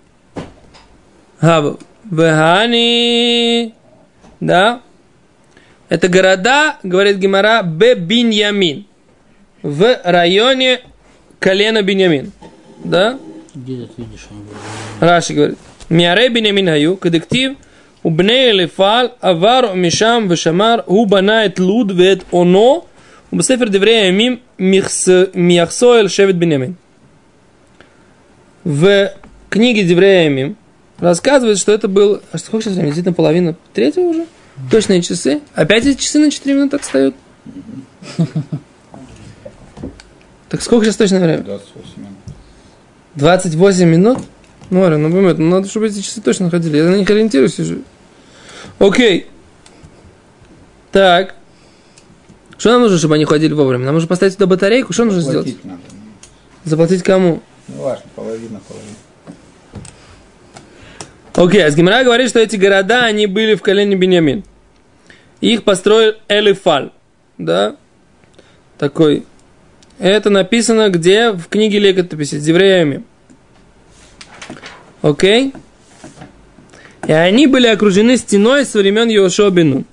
Гав. 1.41 1.77
Вехани. 2.11 3.73
Да. 4.39 4.81
Это 5.89 6.07
города, 6.09 6.77
говорит 6.83 7.17
Гимара, 7.17 7.63
Б. 7.63 7.95
Биньямин. 7.95 8.85
В 9.61 9.99
районе 10.03 10.81
колена 11.39 11.81
Биньямин. 11.81 12.31
Да? 12.83 13.17
Где 13.55 13.85
ты 13.85 14.01
видишь? 14.01 14.27
они 14.29 14.41
были? 14.41 15.09
Раши 15.09 15.33
говорит. 15.33 15.57
Миаре 15.89 16.29
Биньямин 16.29 16.67
хаю, 16.67 16.97
кадектив, 16.97 17.51
ובני 18.05 18.49
אלפל 18.49 19.05
עבר 19.21 19.73
משם 19.75 20.27
ושמר, 20.29 20.75
הוא 20.85 21.07
בנה 21.07 21.45
את 21.45 21.59
לוד 21.59 21.91
ואת 21.95 22.23
אונו, 22.33 22.81
ובספר 23.33 23.65
דברי 23.65 23.95
הימים 23.95 24.37
Миахсоэль 24.62 26.08
Шевет 26.08 26.36
Бенемин. 26.36 26.76
В 28.62 29.12
книге 29.50 29.82
Девреями 29.82 30.54
рассказывает, 30.98 31.58
что 31.58 31.72
это 31.72 31.88
был... 31.88 32.22
А 32.30 32.38
сколько 32.38 32.64
сейчас 32.64 32.74
времени? 32.74 32.92
Здесь 32.92 33.04
наполовину 33.04 33.56
третьего 33.74 34.04
уже? 34.04 34.26
Точные 34.70 35.02
часы. 35.02 35.40
Опять 35.54 35.84
эти 35.86 36.00
часы 36.00 36.20
на 36.20 36.30
4 36.30 36.54
минуты 36.54 36.76
отстают. 36.76 37.16
Так 40.48 40.62
сколько 40.62 40.84
сейчас 40.84 40.96
точное 40.96 41.24
время? 41.24 41.42
28 41.42 42.02
минут. 42.02 42.18
28 43.16 43.88
минут? 43.88 44.18
Ну, 44.70 44.84
Арен, 44.84 45.02
ну, 45.02 45.10
понимаю, 45.10 45.36
ну, 45.38 45.48
надо, 45.48 45.68
чтобы 45.68 45.88
эти 45.88 46.00
часы 46.00 46.20
точно 46.20 46.50
ходили. 46.50 46.76
Я 46.76 46.84
на 46.84 46.96
них 46.96 47.10
ориентируюсь 47.10 47.58
уже. 47.58 47.80
Окей. 48.78 49.26
Так. 50.92 51.34
Что 52.62 52.70
нам 52.70 52.82
нужно, 52.82 52.96
чтобы 52.96 53.16
они 53.16 53.24
ходили 53.24 53.52
вовремя? 53.54 53.86
Нам 53.86 53.94
нужно 53.94 54.08
поставить 54.08 54.34
туда 54.34 54.46
батарейку. 54.46 54.92
Что 54.92 55.04
нужно 55.04 55.20
сделать? 55.20 55.56
Надо. 55.64 55.80
Заплатить 56.62 57.02
кому? 57.02 57.42
Ну, 57.66 57.82
важно, 57.82 58.04
половина, 58.14 58.60
половина. 58.68 58.94
Окей, 61.34 61.66
а 61.66 61.72
с 61.72 61.74
Гимара 61.74 62.04
говорит, 62.04 62.28
что 62.28 62.38
эти 62.38 62.54
города, 62.54 63.04
они 63.04 63.26
были 63.26 63.56
в 63.56 63.62
колене 63.62 63.96
Беньямин. 63.96 64.44
Их 65.40 65.64
построил 65.64 66.14
Элифаль. 66.28 66.92
Да? 67.36 67.74
Такой. 68.78 69.24
Это 69.98 70.30
написано 70.30 70.88
где? 70.88 71.32
В 71.32 71.48
книге 71.48 71.80
Летописи, 71.80 72.38
с 72.38 72.46
евреями. 72.46 73.02
Окей? 75.00 75.52
И 77.08 77.10
они 77.10 77.48
были 77.48 77.66
окружены 77.66 78.16
стеной 78.16 78.64
со 78.66 78.78
времен 78.78 79.08
Йошуа 79.08 79.50
бен 79.50 79.70
Нун. 79.70 79.84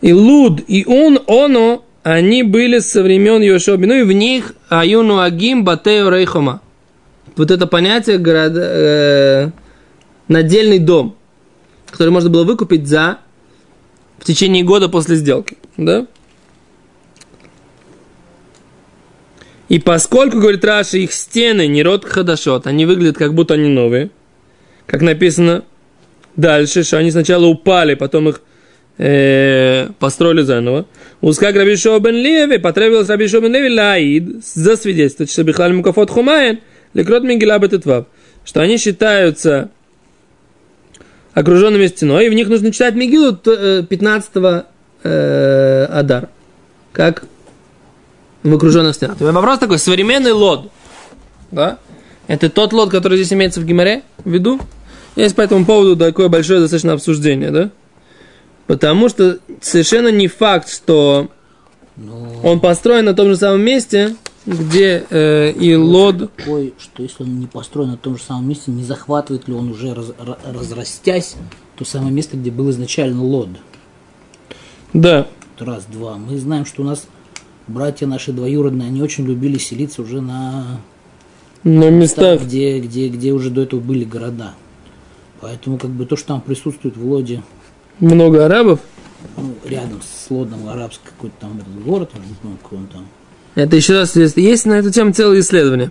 И 0.00 0.12
Луд, 0.12 0.62
и 0.66 0.84
он, 0.86 1.20
оно, 1.26 1.84
они 2.02 2.42
были 2.42 2.78
со 2.78 3.02
времен 3.02 3.42
Йошуа 3.42 3.76
Нун, 3.76 3.92
и 3.92 4.02
в 4.02 4.12
них 4.12 4.54
Аюну 4.68 5.20
Агим 5.20 5.64
Батео 5.64 6.08
Рейхома. 6.08 6.62
Вот 7.36 7.50
это 7.50 7.66
понятие 7.66 8.18
города, 8.18 8.60
э, 8.62 9.50
надельный 10.28 10.78
дом, 10.78 11.16
который 11.90 12.10
можно 12.10 12.30
было 12.30 12.44
выкупить 12.44 12.86
за 12.86 13.18
в 14.18 14.24
течение 14.24 14.62
года 14.64 14.88
после 14.88 15.16
сделки. 15.16 15.56
Да? 15.76 16.06
И 19.68 19.78
поскольку, 19.78 20.38
говорит 20.40 20.64
Раша, 20.64 20.98
их 20.98 21.12
стены 21.12 21.68
не 21.68 21.82
род 21.82 22.04
хадашот, 22.04 22.66
они 22.66 22.86
выглядят 22.86 23.16
как 23.16 23.34
будто 23.34 23.54
они 23.54 23.68
новые, 23.68 24.10
как 24.86 25.00
написано 25.00 25.64
дальше, 26.36 26.82
что 26.82 26.98
они 26.98 27.10
сначала 27.10 27.46
упали, 27.46 27.94
потом 27.94 28.28
их 28.28 28.42
э, 29.00 29.88
построили 29.98 30.42
заново. 30.42 30.84
Узкак 31.22 31.56
Раби 31.56 31.76
Шоу 31.76 32.00
бен 32.00 32.14
Леви, 32.14 32.58
потребовалось 32.58 33.08
Раби 33.08 33.28
Шоу 33.28 33.40
бен 33.40 33.54
Леви 33.54 33.74
лаид, 33.74 34.44
засвидетельствовать, 34.44 35.32
что 35.32 35.42
Бихлаль 35.42 35.72
Мукафот 35.72 36.10
Хумаен, 36.10 36.60
лекрот 36.92 37.22
Мигела 37.22 37.58
Бететвав, 37.58 38.06
что 38.44 38.60
они 38.60 38.76
считаются 38.76 39.70
окруженными 41.32 41.86
стеной, 41.86 42.26
и 42.26 42.28
в 42.28 42.34
них 42.34 42.48
нужно 42.48 42.72
читать 42.72 42.94
Мигилу 42.94 43.34
15 43.34 44.30
э, 45.02 45.84
Адар. 45.90 46.28
Как 46.92 47.24
в 48.42 48.54
окруженных 48.54 48.94
стенах. 48.94 49.20
Есть 49.20 49.32
вопрос 49.32 49.58
такой, 49.58 49.78
современный 49.78 50.32
лод, 50.32 50.70
да? 51.50 51.78
Это 52.26 52.50
тот 52.50 52.72
лод, 52.72 52.90
который 52.90 53.16
здесь 53.18 53.32
имеется 53.32 53.60
в 53.60 53.64
Гимаре 53.64 54.02
в 54.24 54.30
виду? 54.30 54.60
Есть 55.16 55.36
по 55.36 55.40
этому 55.40 55.64
поводу 55.64 55.96
такое 55.96 56.28
большое 56.28 56.60
достаточно 56.60 56.92
обсуждение, 56.92 57.50
да? 57.50 57.70
Потому 58.70 59.08
что 59.08 59.40
совершенно 59.60 60.12
не 60.12 60.28
факт, 60.28 60.68
что 60.68 61.28
Ну, 61.96 62.14
он 62.44 62.60
построен 62.60 63.04
на 63.04 63.14
том 63.14 63.26
же 63.30 63.36
самом 63.36 63.62
месте, 63.62 64.14
где 64.46 65.04
э, 65.10 65.50
и 65.50 65.74
лод... 65.74 66.32
такой, 66.36 66.74
что 66.78 67.02
если 67.02 67.24
он 67.24 67.40
не 67.40 67.48
построен 67.48 67.90
на 67.90 67.96
том 67.96 68.16
же 68.16 68.22
самом 68.22 68.48
месте, 68.48 68.70
не 68.70 68.84
захватывает 68.84 69.48
ли 69.48 69.54
он 69.54 69.72
уже, 69.72 69.92
раз- 69.92 70.12
ра- 70.20 70.38
разрастясь, 70.56 71.34
то 71.74 71.84
самое 71.84 72.12
место, 72.12 72.36
где 72.36 72.52
был 72.52 72.70
изначально 72.70 73.24
лод. 73.24 73.48
Да, 74.92 75.26
раз, 75.58 75.86
два. 75.86 76.16
Мы 76.16 76.38
знаем, 76.38 76.64
что 76.64 76.82
у 76.82 76.84
нас 76.84 77.08
братья 77.66 78.06
наши 78.06 78.30
двоюродные, 78.30 78.86
они 78.86 79.02
очень 79.02 79.26
любили 79.26 79.58
селиться 79.58 80.00
уже 80.00 80.20
на 80.20 80.80
на 81.64 81.90
местах, 81.90 82.34
местах. 82.34 82.42
где, 82.46 82.78
где, 82.78 83.08
где 83.08 83.32
уже 83.32 83.50
до 83.50 83.62
этого 83.62 83.80
были 83.80 84.04
города. 84.04 84.54
Поэтому 85.40 85.76
как 85.76 85.90
бы 85.90 86.06
то, 86.06 86.14
что 86.14 86.28
там 86.28 86.40
присутствует 86.40 86.96
в 86.96 87.04
Лоде, 87.04 87.42
Много 88.00 88.46
арабов. 88.46 88.80
ну, 89.36 89.54
рядом 89.64 90.00
с 90.02 90.30
Лодом 90.30 90.68
арабский 90.68 91.04
какой-то 91.06 91.34
там 91.40 91.60
город, 91.84 92.10
я 92.14 92.20
не 92.20 92.34
знаю, 92.40 92.56
какой 92.62 92.78
он 92.78 92.86
там. 92.86 93.06
Это 93.54 93.76
еще 93.76 93.98
раз, 93.98 94.16
есть- 94.16 94.36
есть 94.36 94.64
на 94.64 94.74
эту 94.74 94.90
тему 94.90 95.12
целое 95.12 95.40
исследование. 95.40 95.90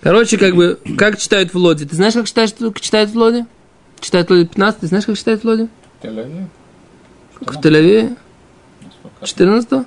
Короче, 0.00 0.38
как 0.38 0.54
бы, 0.54 0.78
как 0.98 1.18
читают 1.18 1.52
в 1.52 1.58
Лоде? 1.58 1.84
Ты 1.86 1.96
знаешь, 1.96 2.14
как 2.14 2.26
читают, 2.26 2.54
как 2.58 2.80
читают 2.80 3.10
в 3.10 3.16
Лоде? 3.16 3.46
Читают 4.00 4.28
в 4.28 4.30
Лоде 4.30 4.46
15, 4.46 4.80
ты 4.80 4.86
знаешь, 4.86 5.04
как 5.06 5.16
читают 5.18 5.42
в 5.42 5.46
Лоде? 5.46 5.68
В 6.00 6.04
Тель-Авиве? 6.04 6.46
Насколько? 8.82 9.26
14 9.26 9.86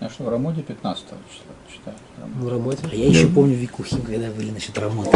Я 0.00 0.08
что, 0.10 0.24
в 0.24 0.28
Рамоде 0.28 0.62
15 0.62 1.04
числа 1.04 1.54
читаю. 1.72 1.96
Рамод. 2.20 2.36
В 2.36 2.48
работе. 2.48 2.78
А 2.90 2.94
я 2.94 3.08
еще 3.08 3.26
помню 3.28 3.54
Викухи, 3.56 3.96
когда 4.00 4.28
были 4.30 4.50
насчет 4.50 4.76
работы. 4.78 5.10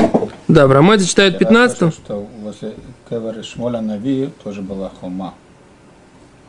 Да, 0.48 0.66
в 0.66 0.72
Рамаде 0.72 1.04
читают 1.04 1.34
Я 1.34 1.38
15 1.40 1.78
слышал, 1.78 1.98
что 2.04 2.28
возле 2.42 2.74
Кевера 3.08 3.42
Шмоля 3.42 3.80
Нави 3.80 4.30
тоже 4.42 4.62
была 4.62 4.90
хома. 5.00 5.34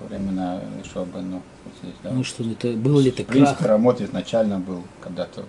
Времена. 0.10 0.60
Вот 1.64 1.74
здесь, 1.82 1.94
да? 2.04 2.12
Ну 2.12 2.24
что, 2.24 2.44
это 2.44 2.70
был 2.72 3.00
ли 3.00 3.10
это 3.10 3.24
крах? 3.24 3.62
Рамот 3.62 4.02
изначально 4.02 4.60
был 4.60 4.84
когда-то 5.02 5.46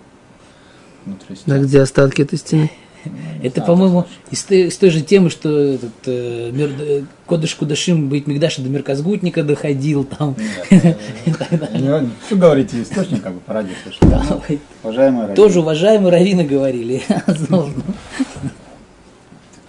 внутри 1.04 1.34
Да, 1.46 1.56
стен. 1.56 1.62
где 1.66 1.80
остатки 1.80 2.22
этой 2.22 2.38
стены? 2.38 2.70
Это, 3.42 3.56
знаю, 3.56 3.66
по-моему, 3.66 4.06
из 4.30 4.44
той, 4.44 4.68
из 4.68 4.76
той 4.76 4.90
же 4.90 5.00
темы, 5.00 5.28
что 5.28 5.50
этот, 5.58 5.90
э, 6.06 6.50
мир, 6.52 6.70
э, 6.78 7.02
Кодыш 7.26 7.56
Кудашим 7.56 8.08
быть 8.08 8.28
Мигдаша 8.28 8.62
до 8.62 8.68
Мерказгутника 8.68 9.42
доходил 9.42 10.04
там. 10.04 10.36
Э, 10.70 10.94
не- 11.80 12.10
Что 12.26 12.36
говорите, 12.36 12.80
источник 12.80 13.20
как 13.22 13.34
бы 13.34 13.40
по 13.40 13.54
радио 13.54 13.72
слышал. 13.82 14.08
да? 14.08 14.40
Уважаемые. 14.84 15.34
Тоже 15.34 15.58
уважаемые 15.60 16.12
раввины 16.12 16.44
говорили. 16.44 17.02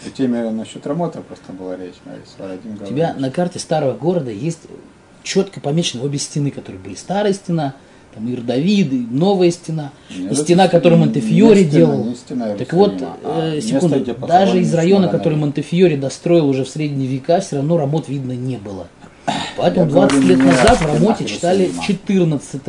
В 0.06 0.12
теме 0.14 0.50
насчет 0.50 0.86
Рамота 0.86 1.22
просто 1.22 1.54
была 1.54 1.76
речь. 1.78 1.96
а 2.40 2.58
У 2.82 2.86
тебя 2.86 3.16
на 3.18 3.32
карте 3.32 3.60
старого 3.60 3.94
города 3.94 4.32
есть 4.32 4.60
четко 5.24 5.60
помечены 5.60 6.04
обе 6.04 6.18
стены, 6.20 6.52
которые 6.52 6.82
были. 6.82 6.96
Старая 6.96 7.34
стена, 7.34 7.76
там 8.14 8.28
Ир 8.28 8.42
Давид, 8.42 8.92
и 8.92 9.08
новая 9.10 9.52
стена. 9.52 9.92
Нет, 10.16 10.32
И 10.32 10.36
стена, 10.36 10.68
которую 10.68 11.00
Монтефьори 11.00 11.64
стена, 11.64 11.72
делал. 11.72 12.04
не 12.04 12.16
стена 12.16 12.56
Так 12.56 12.74
вот, 12.74 13.02
а 13.02 13.50
э, 13.50 13.56
место, 13.56 13.70
секунду, 13.70 14.00
где 14.02 14.14
даже 14.14 14.60
из 14.60 14.74
района, 14.74 15.08
который 15.08 15.34
Нави. 15.34 15.42
Монтефьори 15.42 15.96
достроил 15.96 16.48
уже 16.50 16.64
в 16.66 16.70
средние 16.70 17.08
века, 17.08 17.40
все 17.40 17.58
равно 17.58 17.78
работ 17.78 18.10
видно 18.10 18.34
не 18.34 18.58
было. 18.58 18.88
Поэтому 19.58 19.86
Я 19.86 19.92
20 19.92 20.12
говорю, 20.20 20.28
лет 20.28 20.46
назад 20.46 20.78
в 20.82 20.86
Рамоте 20.86 21.26
читали 21.26 21.64
Иерусалима. 21.64 21.88
14 21.88 22.68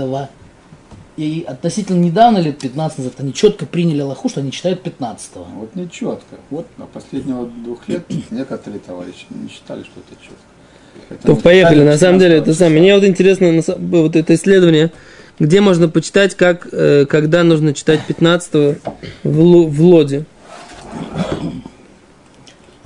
И 1.16 1.44
относительно 1.46 1.98
недавно, 2.00 2.38
лет 2.38 2.59
15 2.59 2.98
назад, 2.98 3.14
они 3.18 3.33
четко 3.33 3.66
приняли 3.66 4.00
Аллаху, 4.00 4.29
что 4.29 4.40
они 4.40 4.50
читают 4.50 4.83
15 4.83 5.31
Вот 5.35 5.77
не 5.77 5.88
четко. 5.88 6.37
Вот. 6.50 6.66
А 6.79 6.87
последнего 6.92 7.46
двух 7.46 7.88
лет 7.88 8.05
некоторые 8.31 8.81
товарищи 8.81 9.27
не 9.31 9.48
считали, 9.48 9.85
что 9.85 10.00
это 10.00 10.20
четко. 10.20 10.37
То 10.94 11.00
Поэтому 11.09 11.37
поехали, 11.37 11.74
читали 11.74 11.88
на 11.88 11.98
самом 11.98 12.18
деле, 12.18 12.37
14 12.37 12.48
это 12.48 12.59
самое. 12.59 12.81
Мне 12.81 12.94
вот 12.94 13.05
интересно, 13.05 13.53
на 13.53 13.62
вот 14.03 14.16
это 14.16 14.35
исследование, 14.35 14.90
где 15.38 15.61
можно 15.61 15.88
почитать, 15.88 16.35
как, 16.35 16.68
э, 16.72 17.07
когда 17.07 17.44
нужно 17.44 17.74
читать 17.74 18.00
15 18.07 18.55
в, 18.55 18.77
в 19.22 19.83
Лоде. 19.83 20.24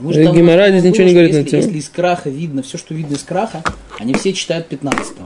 У 0.01 0.05
нас 0.05 0.15
здесь 0.15 0.85
ничего 0.85 1.05
было, 1.05 1.09
не 1.09 1.13
говорит 1.13 1.33
на 1.33 1.39
если, 1.39 1.51
тему. 1.51 1.63
если 1.63 1.79
из 1.79 1.89
краха 1.89 2.31
видно, 2.31 2.63
все, 2.63 2.79
что 2.79 2.95
видно 2.95 3.15
из 3.15 3.23
краха, 3.23 3.63
они 3.99 4.15
все 4.15 4.33
читают 4.33 4.69
15 4.69 5.17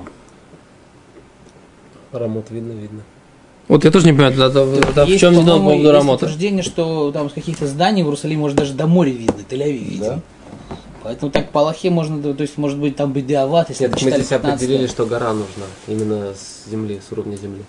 Рамот 2.12 2.50
видно, 2.50 2.72
видно. 2.72 3.02
Вот 3.68 3.84
я 3.84 3.90
тоже 3.90 4.06
не 4.06 4.12
понимаю, 4.12 4.32
тогда- 4.32 4.50
тогда 4.80 5.04
в 5.04 5.08
Есть, 5.08 5.20
чем 5.20 5.32
не 5.34 5.40
по 5.40 5.46
поводу 5.46 5.78
есть 5.78 5.90
работы. 5.92 6.24
утверждение, 6.26 6.62
что 6.62 7.10
там 7.12 7.30
с 7.30 7.32
каких-то 7.32 7.66
зданий 7.66 8.02
в 8.02 8.06
Иерусалиме 8.06 8.40
может 8.40 8.56
даже 8.56 8.74
до 8.74 8.86
моря 8.86 9.10
видно, 9.10 9.40
Тель-Авив 9.48 9.78
виден. 9.78 10.04
Да? 10.04 10.20
Поэтому 11.04 11.32
так 11.32 11.50
по 11.50 11.60
Аллахе 11.60 11.90
можно, 11.90 12.22
то 12.34 12.42
есть 12.42 12.58
может 12.58 12.78
быть 12.78 12.96
там 12.96 13.12
бедиават, 13.12 13.70
если 13.70 13.84
Нет, 13.84 13.92
мы 13.94 14.10
здесь 14.10 14.26
15 14.28 14.62
определили, 14.62 14.86
что 14.86 15.06
гора 15.06 15.32
нужна. 15.32 15.64
Именно 15.88 16.32
с 16.34 16.68
земли, 16.70 17.00
с 17.08 17.10
уровня 17.12 17.36
земли. 17.36 17.62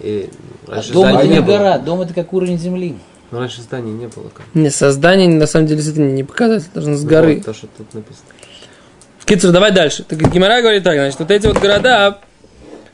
И 0.00 0.28
А 0.68 0.82
дом 0.92 1.06
это 1.16 1.28
не 1.28 1.40
было. 1.40 1.58
гора, 1.58 1.78
дом 1.78 2.00
это 2.00 2.12
как 2.12 2.32
уровень 2.32 2.58
земли. 2.58 2.96
Ну, 3.30 3.38
раньше 3.38 3.62
зданий 3.62 3.92
не 3.92 4.08
было. 4.08 4.28
Как. 4.34 4.44
Не, 4.52 4.68
создание 4.70 5.28
на 5.28 5.46
самом 5.46 5.66
деле 5.68 5.80
это 5.80 6.00
не 6.00 6.24
показатель, 6.24 6.68
должно 6.74 6.96
с 6.96 7.02
Ну, 7.02 7.08
горы. 7.08 7.36
вот 7.36 7.44
то, 7.46 7.54
что 7.54 7.66
тут 7.78 7.94
написано. 7.94 8.26
В 9.18 9.24
Кицур, 9.24 9.52
давай 9.52 9.70
дальше. 9.72 10.02
Так 10.02 10.18
Гимара 10.32 10.60
говорит 10.60 10.82
так, 10.82 10.94
значит, 10.94 11.18
вот 11.18 11.30
эти 11.30 11.46
вот 11.46 11.58
города, 11.58 12.18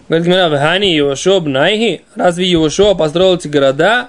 говорит 0.08 0.26
Гимара, 0.26 0.48
Вахани, 0.48 0.94
Йошо, 0.94 1.40
Бнайхи, 1.40 2.02
разве 2.14 2.46
Йошо 2.46 2.94
построил 2.94 3.36
эти 3.36 3.48
города? 3.48 4.08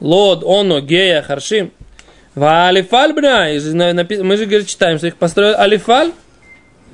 Лод, 0.00 0.44
Оно, 0.44 0.80
Гея, 0.80 1.22
Харшим. 1.22 1.72
Ва 2.34 2.68
Алифаль 2.68 3.12
Бнай, 3.12 3.58
мы 3.58 4.36
же 4.36 4.46
говорит, 4.46 4.66
читаем, 4.66 4.98
что 4.98 5.06
их 5.06 5.16
построил 5.16 5.54
Алифаль. 5.56 6.10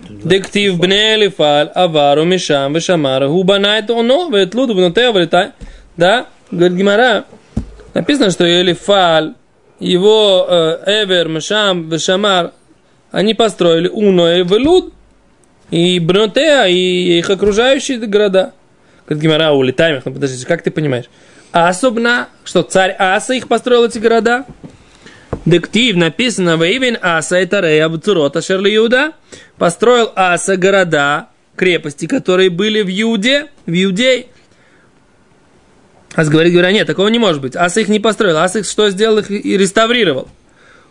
Дектив 0.09 0.79
бне 0.79 1.15
Алифаль, 1.15 1.69
Авару, 1.75 2.25
Мишам, 2.25 2.75
Вешамара, 2.75 3.29
Губанайт, 3.29 3.91
Оно, 3.91 4.29
Ветлуд, 4.31 4.71
Внутея, 4.71 5.13
Валитай. 5.13 5.51
Да, 5.97 6.27
говорит 6.51 6.77
Гимара, 6.77 7.25
написано, 7.95 8.31
что 8.31 8.45
Элифаль, 8.45 9.35
его 9.79 10.47
э, 10.49 11.05
Эвер, 11.05 11.29
Мишам, 11.29 11.89
Вешамар, 11.89 12.53
они 13.11 13.35
построили 13.35 13.89
Уно 13.89 14.33
и 14.33 14.43
Велуд, 14.43 14.93
и 15.71 15.99
Бнотеа, 15.99 16.67
и 16.69 17.19
их 17.19 17.31
окружающие 17.31 17.99
города. 17.99 18.53
Говорит 19.07 19.23
Гимара, 19.23 19.53
улетаем 19.53 19.97
их, 19.97 20.05
ну 20.05 20.13
подождите, 20.13 20.47
как 20.47 20.63
ты 20.63 20.71
понимаешь? 20.71 21.07
А 21.53 21.69
особенно, 21.69 22.29
что 22.45 22.63
царь 22.63 22.95
Аса 22.99 23.35
их 23.35 23.49
построил 23.49 23.85
эти 23.85 23.99
города? 23.99 24.45
Дектив 25.47 25.97
написано 25.97 26.57
Вейвин 26.57 26.99
Аса 27.01 27.37
это 27.37 27.61
Рея 27.61 27.89
Бцурота 27.89 28.43
Шерли 28.43 28.77
Иуда. 28.77 29.13
Построил 29.59 30.13
Аса 30.15 30.57
города, 30.57 31.29
крепости, 31.57 32.07
которые 32.07 32.51
были 32.51 32.83
в 32.83 32.89
Иуде, 32.89 33.47
в 33.67 33.73
Иудее. 33.73 34.27
Ас 36.15 36.29
говорит, 36.29 36.53
говоря, 36.53 36.73
нет, 36.73 36.87
такого 36.87 37.09
не 37.09 37.19
может 37.19 37.41
быть. 37.41 37.57
Аса 37.57 37.81
их 37.81 37.89
не 37.89 38.01
построил. 38.01 38.37
Аса 38.39 38.61
их 38.61 38.67
что 38.67 38.91
сделал? 38.91 39.19
Их 39.19 39.31
и 39.31 39.57
реставрировал. 39.57 40.29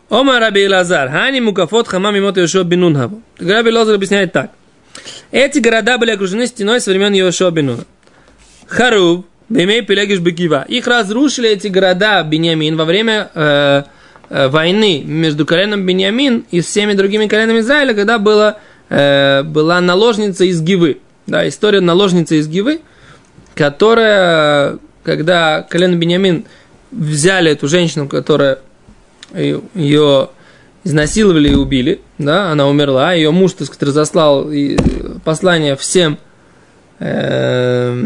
Ома 0.09 0.39
Раби 0.39 0.67
Лазар, 0.67 1.09
Хани 1.09 1.39
Мукафот 1.39 1.87
Хамам 1.87 2.17
Имот 2.17 2.37
Йошуа 2.37 2.63
Бинунхаву. 2.63 3.21
Раби 3.37 3.69
Лазар 3.71 3.95
объясняет 3.95 4.33
так. 4.33 4.51
Эти 5.31 5.59
города 5.59 5.97
были 5.97 6.11
окружены 6.11 6.47
стеной 6.47 6.81
со 6.81 6.91
времен 6.91 7.13
Йошуа 7.13 7.51
Бинуна. 7.51 7.83
Харуб, 8.67 9.25
Бемей 9.49 9.81
Пелегиш 9.81 10.19
Бекива. 10.19 10.65
Их 10.67 10.87
разрушили 10.87 11.49
эти 11.49 11.67
города 11.67 12.23
Беньямин 12.23 12.77
во 12.77 12.85
время 12.85 13.31
э, 13.33 13.83
э, 14.29 14.47
войны 14.47 15.03
между 15.03 15.45
коленом 15.45 15.85
Беньямин 15.85 16.45
и 16.51 16.61
всеми 16.61 16.93
другими 16.93 17.27
коленами 17.27 17.59
Израиля, 17.59 17.95
когда 17.95 18.19
была, 18.19 18.57
э, 18.89 19.41
была 19.43 19.81
наложница 19.81 20.45
из 20.45 20.61
Гивы. 20.61 20.99
Да, 21.25 21.47
история 21.47 21.79
наложницы 21.79 22.37
из 22.37 22.47
Гивы, 22.47 22.81
которая, 23.55 24.77
когда 25.03 25.63
колено 25.63 25.95
Беньямин 25.95 26.45
взяли 26.91 27.51
эту 27.51 27.67
женщину, 27.67 28.07
которая 28.07 28.59
ее 29.33 30.29
изнасиловали 30.83 31.49
и 31.49 31.55
убили, 31.55 32.01
да, 32.17 32.51
она 32.51 32.67
умерла, 32.67 33.13
ее 33.13 33.31
муж, 33.31 33.53
так 33.53 33.67
сказать, 33.67 33.83
разослал 33.83 34.49
и 34.51 34.77
послание 35.23 35.75
всем 35.75 36.17
э, 36.99 38.05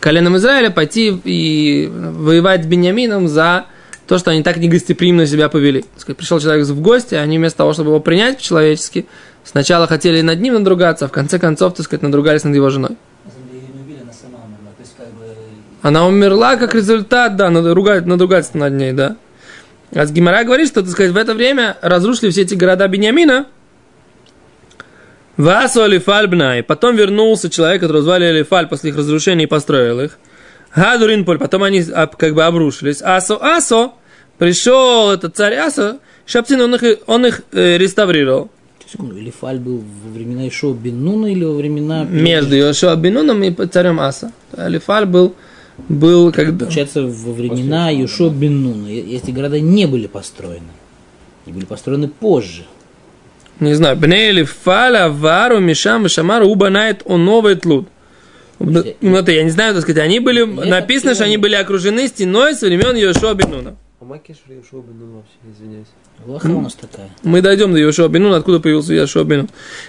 коленам 0.00 0.36
Израиля 0.36 0.70
пойти 0.70 1.20
и 1.24 1.90
воевать 1.92 2.64
с 2.64 2.66
Беньямином 2.66 3.28
за 3.28 3.66
то, 4.06 4.18
что 4.18 4.30
они 4.30 4.42
так 4.42 4.56
негостеприимно 4.56 5.26
себя 5.26 5.48
повели. 5.48 5.84
Сказать, 5.96 6.16
пришел 6.16 6.40
человек 6.40 6.66
в 6.66 6.80
гости, 6.80 7.14
они 7.14 7.38
вместо 7.38 7.58
того, 7.58 7.72
чтобы 7.72 7.90
его 7.90 8.00
принять 8.00 8.38
по-человечески, 8.38 9.06
сначала 9.44 9.86
хотели 9.86 10.22
над 10.22 10.40
ним 10.40 10.54
надругаться, 10.54 11.04
а 11.04 11.08
в 11.08 11.12
конце 11.12 11.38
концов, 11.38 11.74
так 11.74 11.84
сказать, 11.84 12.02
надругались 12.02 12.44
над 12.44 12.54
его 12.54 12.70
женой. 12.70 12.96
Она 15.80 16.06
умерла 16.06 16.56
как 16.56 16.74
результат, 16.74 17.36
да, 17.36 17.50
надругать, 17.50 18.04
надругательства 18.06 18.58
над 18.58 18.72
ней, 18.72 18.92
да. 18.92 19.16
А 19.94 20.06
с 20.06 20.12
Гимара 20.12 20.44
говорит, 20.44 20.68
что, 20.68 20.82
так 20.82 20.90
сказать, 20.90 21.12
в 21.12 21.16
это 21.16 21.34
время 21.34 21.76
разрушили 21.80 22.30
все 22.30 22.42
эти 22.42 22.54
города 22.54 22.86
Бениамина. 22.88 23.46
Васу 25.36 25.82
Алифаль 25.82 26.26
Бнай. 26.26 26.62
Потом 26.62 26.96
вернулся 26.96 27.48
человек, 27.48 27.80
которого 27.80 28.02
звали 28.02 28.24
Алифаль 28.24 28.66
после 28.66 28.90
их 28.90 28.96
разрушения 28.96 29.44
и 29.44 29.46
построил 29.46 30.00
их. 30.00 30.18
Гадурин 30.74 31.24
Поль. 31.24 31.38
Потом 31.38 31.62
они 31.62 31.82
как 31.82 32.34
бы 32.34 32.44
обрушились. 32.44 33.00
Асо, 33.02 33.38
Асо. 33.40 33.92
Пришел 34.36 35.10
этот 35.10 35.36
царь 35.36 35.54
Асо. 35.54 35.98
Шаптин, 36.26 36.60
он 36.60 36.74
их, 36.74 36.98
он 37.06 37.24
их 37.24 37.42
э, 37.52 37.78
реставрировал. 37.78 38.50
Секунду, 38.90 39.16
или 39.16 39.30
Фаль 39.30 39.58
был 39.58 39.84
во 40.04 40.10
времена 40.10 40.48
Ишоа 40.48 40.74
бен 40.74 41.04
Нуна 41.04 41.30
или 41.30 41.44
во 41.44 41.52
времена... 41.52 42.04
Между 42.04 42.56
Йошуа 42.56 42.96
Бенуном 42.96 43.42
и 43.44 43.66
царем 43.66 44.00
Аса. 44.00 44.32
Алифаль 44.56 45.04
был, 45.04 45.34
был 45.88 46.32
когда... 46.32 46.66
Получается, 46.66 47.02
во 47.02 47.32
времена 47.32 47.92
Ишоа 47.92 48.30
бен 48.30 48.62
Нуна 48.62 48.88
э- 48.90 49.16
эти 49.16 49.30
города 49.30 49.60
не 49.60 49.86
были 49.86 50.06
построены. 50.06 50.72
Они 51.46 51.54
были 51.54 51.64
построены 51.64 52.08
позже. 52.08 52.64
не 53.60 53.74
знаю, 53.74 53.96
Бней 53.96 54.30
Элифаля, 54.30 55.08
Вару, 55.08 55.60
Мишам, 55.60 56.04
Вишамару, 56.04 56.46
Убанает, 56.46 57.02
он 57.04 57.24
новый 57.24 57.54
тлуд. 57.54 57.88
Ну, 58.58 58.82
это 59.16 59.30
я 59.32 59.44
не 59.44 59.50
знаю, 59.50 59.72
так 59.74 59.82
сказать, 59.82 60.02
они 60.02 60.18
были, 60.18 60.42
написано, 60.42 61.14
что 61.14 61.24
они 61.24 61.36
были 61.36 61.54
окружены 61.54 62.08
стеной 62.08 62.54
со 62.54 62.66
времен 62.66 62.96
Йошуа 62.96 63.34
Бенуна. 63.34 63.76
А 64.00 64.04
Макиш 64.04 64.36
Йошуа 64.48 64.80
бен 64.82 64.96
Нун 65.00 65.10
вообще, 65.16 65.32
извиняюсь. 65.52 65.88
Аллаха 66.24 66.46
у 66.46 66.60
нас 66.60 66.74
такая. 66.74 67.10
Мы 67.24 67.42
дойдем 67.42 67.72
до 67.72 67.78
Йошуа 67.80 68.06
Бенуна, 68.08 68.36
откуда 68.36 68.60
появился 68.60 68.94
Йошуа 68.94 69.24
Бенун. 69.24 69.48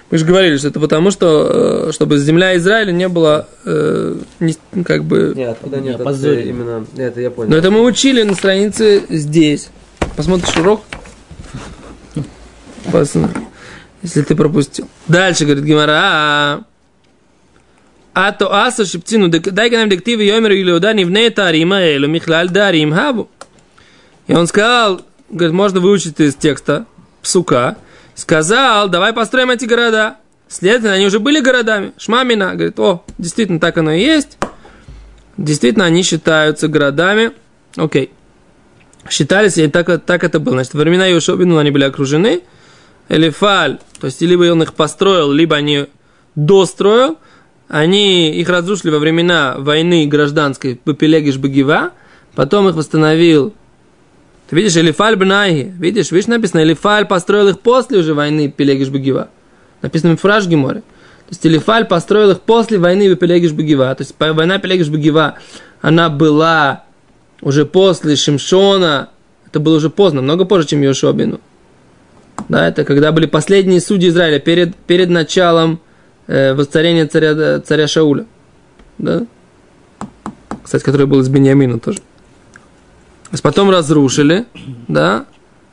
Мы 0.09 0.17
же 0.17 0.25
говорили, 0.25 0.57
что 0.57 0.67
это 0.67 0.79
потому, 0.79 1.11
что, 1.11 1.87
э, 1.89 1.91
чтобы 1.91 2.17
земля 2.17 2.57
Израиля 2.57 2.91
не 2.91 3.07
была, 3.07 3.47
э, 3.65 4.15
не- 4.39 4.55
как 4.83 5.03
бы... 5.03 5.33
Нет, 5.35 5.49
откуда 5.51 5.77
Не 5.77 5.83
нет, 5.89 5.95
это 5.95 6.03
опозорили. 6.03 6.49
именно, 6.49 6.87
это 6.97 7.21
я 7.21 7.29
понял. 7.29 7.51
Но 7.51 7.57
это 7.57 7.69
мы 7.69 7.83
учили 7.83 8.23
на 8.23 8.33
странице 8.33 9.03
здесь. 9.09 9.69
Посмотришь 10.17 10.57
урок? 10.57 10.81
Посмотри. 12.91 13.43
Если 14.01 14.23
ты 14.23 14.35
пропустил. 14.35 14.87
Дальше, 15.07 15.45
говорит 15.45 15.63
Гимара. 15.65 16.63
А 18.15 18.31
то 18.31 18.51
аса 18.51 18.85
шипцину, 18.85 19.29
дай 19.29 19.69
нам 19.69 19.87
дективы 19.87 20.23
йомер 20.23 20.51
или 20.53 20.71
удани 20.71 21.03
в 21.05 21.31
тарима 21.31 21.79
элю 21.81 22.07
михлаль 22.07 22.49
дарим 22.49 22.91
хабу. 22.91 23.29
И 24.29 24.33
он 24.33 24.45
сказал, 24.45 25.01
говорит, 25.31 25.55
можно 25.55 25.79
выучить 25.79 26.19
из 26.19 26.35
текста 26.35 26.85
псука. 27.23 27.77
Сказал, 28.13 28.87
давай 28.87 29.11
построим 29.11 29.49
эти 29.49 29.65
города. 29.65 30.17
Следовательно, 30.47 30.93
они 30.93 31.07
уже 31.07 31.19
были 31.19 31.39
городами. 31.39 31.93
Шмамина, 31.97 32.53
говорит, 32.53 32.79
о, 32.79 33.03
действительно, 33.17 33.59
так 33.59 33.79
оно 33.79 33.91
и 33.91 34.01
есть. 34.01 34.37
Действительно, 35.35 35.85
они 35.85 36.03
считаются 36.03 36.67
городами. 36.67 37.31
Окей. 37.75 38.11
Считались, 39.09 39.57
и 39.57 39.67
так, 39.67 40.05
так 40.05 40.23
это 40.23 40.39
было. 40.39 40.57
Значит, 40.57 40.75
во 40.75 40.81
времена 40.81 41.07
Йошобину 41.07 41.57
они 41.57 41.71
были 41.71 41.85
окружены. 41.85 42.43
Элифаль, 43.07 43.79
то 43.99 44.05
есть 44.05 44.21
либо 44.21 44.43
он 44.43 44.61
их 44.61 44.75
построил, 44.75 45.31
либо 45.31 45.55
они 45.55 45.87
достроил. 46.35 47.17
Они 47.67 48.31
их 48.39 48.47
разрушили 48.47 48.91
во 48.91 48.99
времена 48.99 49.55
войны 49.57 50.05
гражданской 50.05 50.75
Папелегиш 50.75 51.37
Багива. 51.37 51.93
Потом 52.35 52.69
их 52.69 52.75
восстановил. 52.75 53.55
Ты 54.49 54.55
видишь, 54.55 54.75
Элифаль 54.77 55.15
Бнайги. 55.15 55.71
Видишь, 55.77 56.11
видишь, 56.11 56.27
написано, 56.27 56.63
Элифаль 56.63 57.05
построил 57.05 57.49
их 57.49 57.59
после 57.59 57.99
уже 57.99 58.15
войны 58.15 58.51
Пелегиш 58.51 58.89
Багива. 58.89 59.29
Написано 59.83 60.17
в 60.17 60.21
Фраж 60.21 60.47
Геморе. 60.47 60.79
То 60.81 61.31
есть 61.31 61.45
Элифаль 61.45 61.85
построил 61.85 62.31
их 62.31 62.41
после 62.41 62.79
войны 62.79 63.15
Пелегиш 63.15 63.51
Багива. 63.51 63.93
То 63.93 64.01
есть 64.01 64.15
война 64.17 64.57
Пелегиш 64.57 64.89
Багива, 64.89 65.35
она 65.81 66.09
была 66.09 66.83
уже 67.41 67.65
после 67.65 68.15
Шимшона. 68.15 69.09
Это 69.45 69.59
было 69.59 69.77
уже 69.77 69.91
поздно, 69.91 70.21
много 70.21 70.45
позже, 70.45 70.69
чем 70.69 70.81
Йошуабину. 70.81 71.39
Да, 72.47 72.67
это 72.67 72.85
когда 72.85 73.11
были 73.11 73.27
последние 73.27 73.81
судьи 73.81 74.09
Израиля 74.09 74.39
перед, 74.39 74.75
перед 74.75 75.09
началом 75.09 75.79
э, 76.25 76.55
воцарения 76.55 77.05
царя, 77.05 77.59
царя 77.59 77.87
Шауля. 77.87 78.25
Да? 78.97 79.27
Кстати, 80.63 80.83
который 80.83 81.05
был 81.05 81.19
из 81.19 81.29
Беньямина 81.29 81.79
тоже. 81.79 81.99
Потом 83.41 83.69
разрушили, 83.69 84.47
да, 84.87 85.25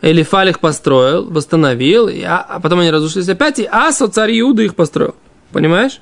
Элифаль 0.02 0.50
их 0.50 0.60
построил, 0.60 1.24
восстановил, 1.28 2.08
и, 2.08 2.22
а, 2.22 2.38
а 2.38 2.60
потом 2.60 2.80
они 2.80 2.90
разрушились 2.90 3.28
опять, 3.28 3.58
и 3.58 3.68
Асо, 3.70 4.08
царь 4.08 4.38
Иуда, 4.40 4.62
их 4.62 4.74
построил. 4.74 5.14
Понимаешь? 5.52 6.00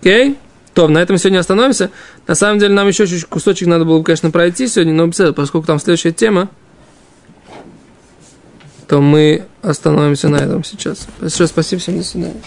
Окей? 0.00 0.38
То, 0.72 0.88
на 0.88 0.98
этом 0.98 1.18
сегодня 1.18 1.40
остановимся. 1.40 1.90
На 2.26 2.34
самом 2.34 2.58
деле, 2.58 2.72
нам 2.72 2.88
еще 2.88 3.06
чуть 3.06 3.24
кусочек 3.26 3.68
надо 3.68 3.84
было, 3.84 3.98
бы, 3.98 4.04
конечно, 4.04 4.30
пройти 4.30 4.68
сегодня, 4.68 4.94
но 4.94 5.10
поскольку 5.32 5.66
там 5.66 5.78
следующая 5.78 6.12
тема, 6.12 6.48
то 8.86 9.00
мы 9.00 9.44
остановимся 9.62 10.28
на 10.28 10.36
этом 10.36 10.64
сейчас. 10.64 11.06
Большое 11.20 11.48
спасибо 11.48 11.80
всем, 11.80 11.98
до 11.98 12.04
свидания. 12.04 12.40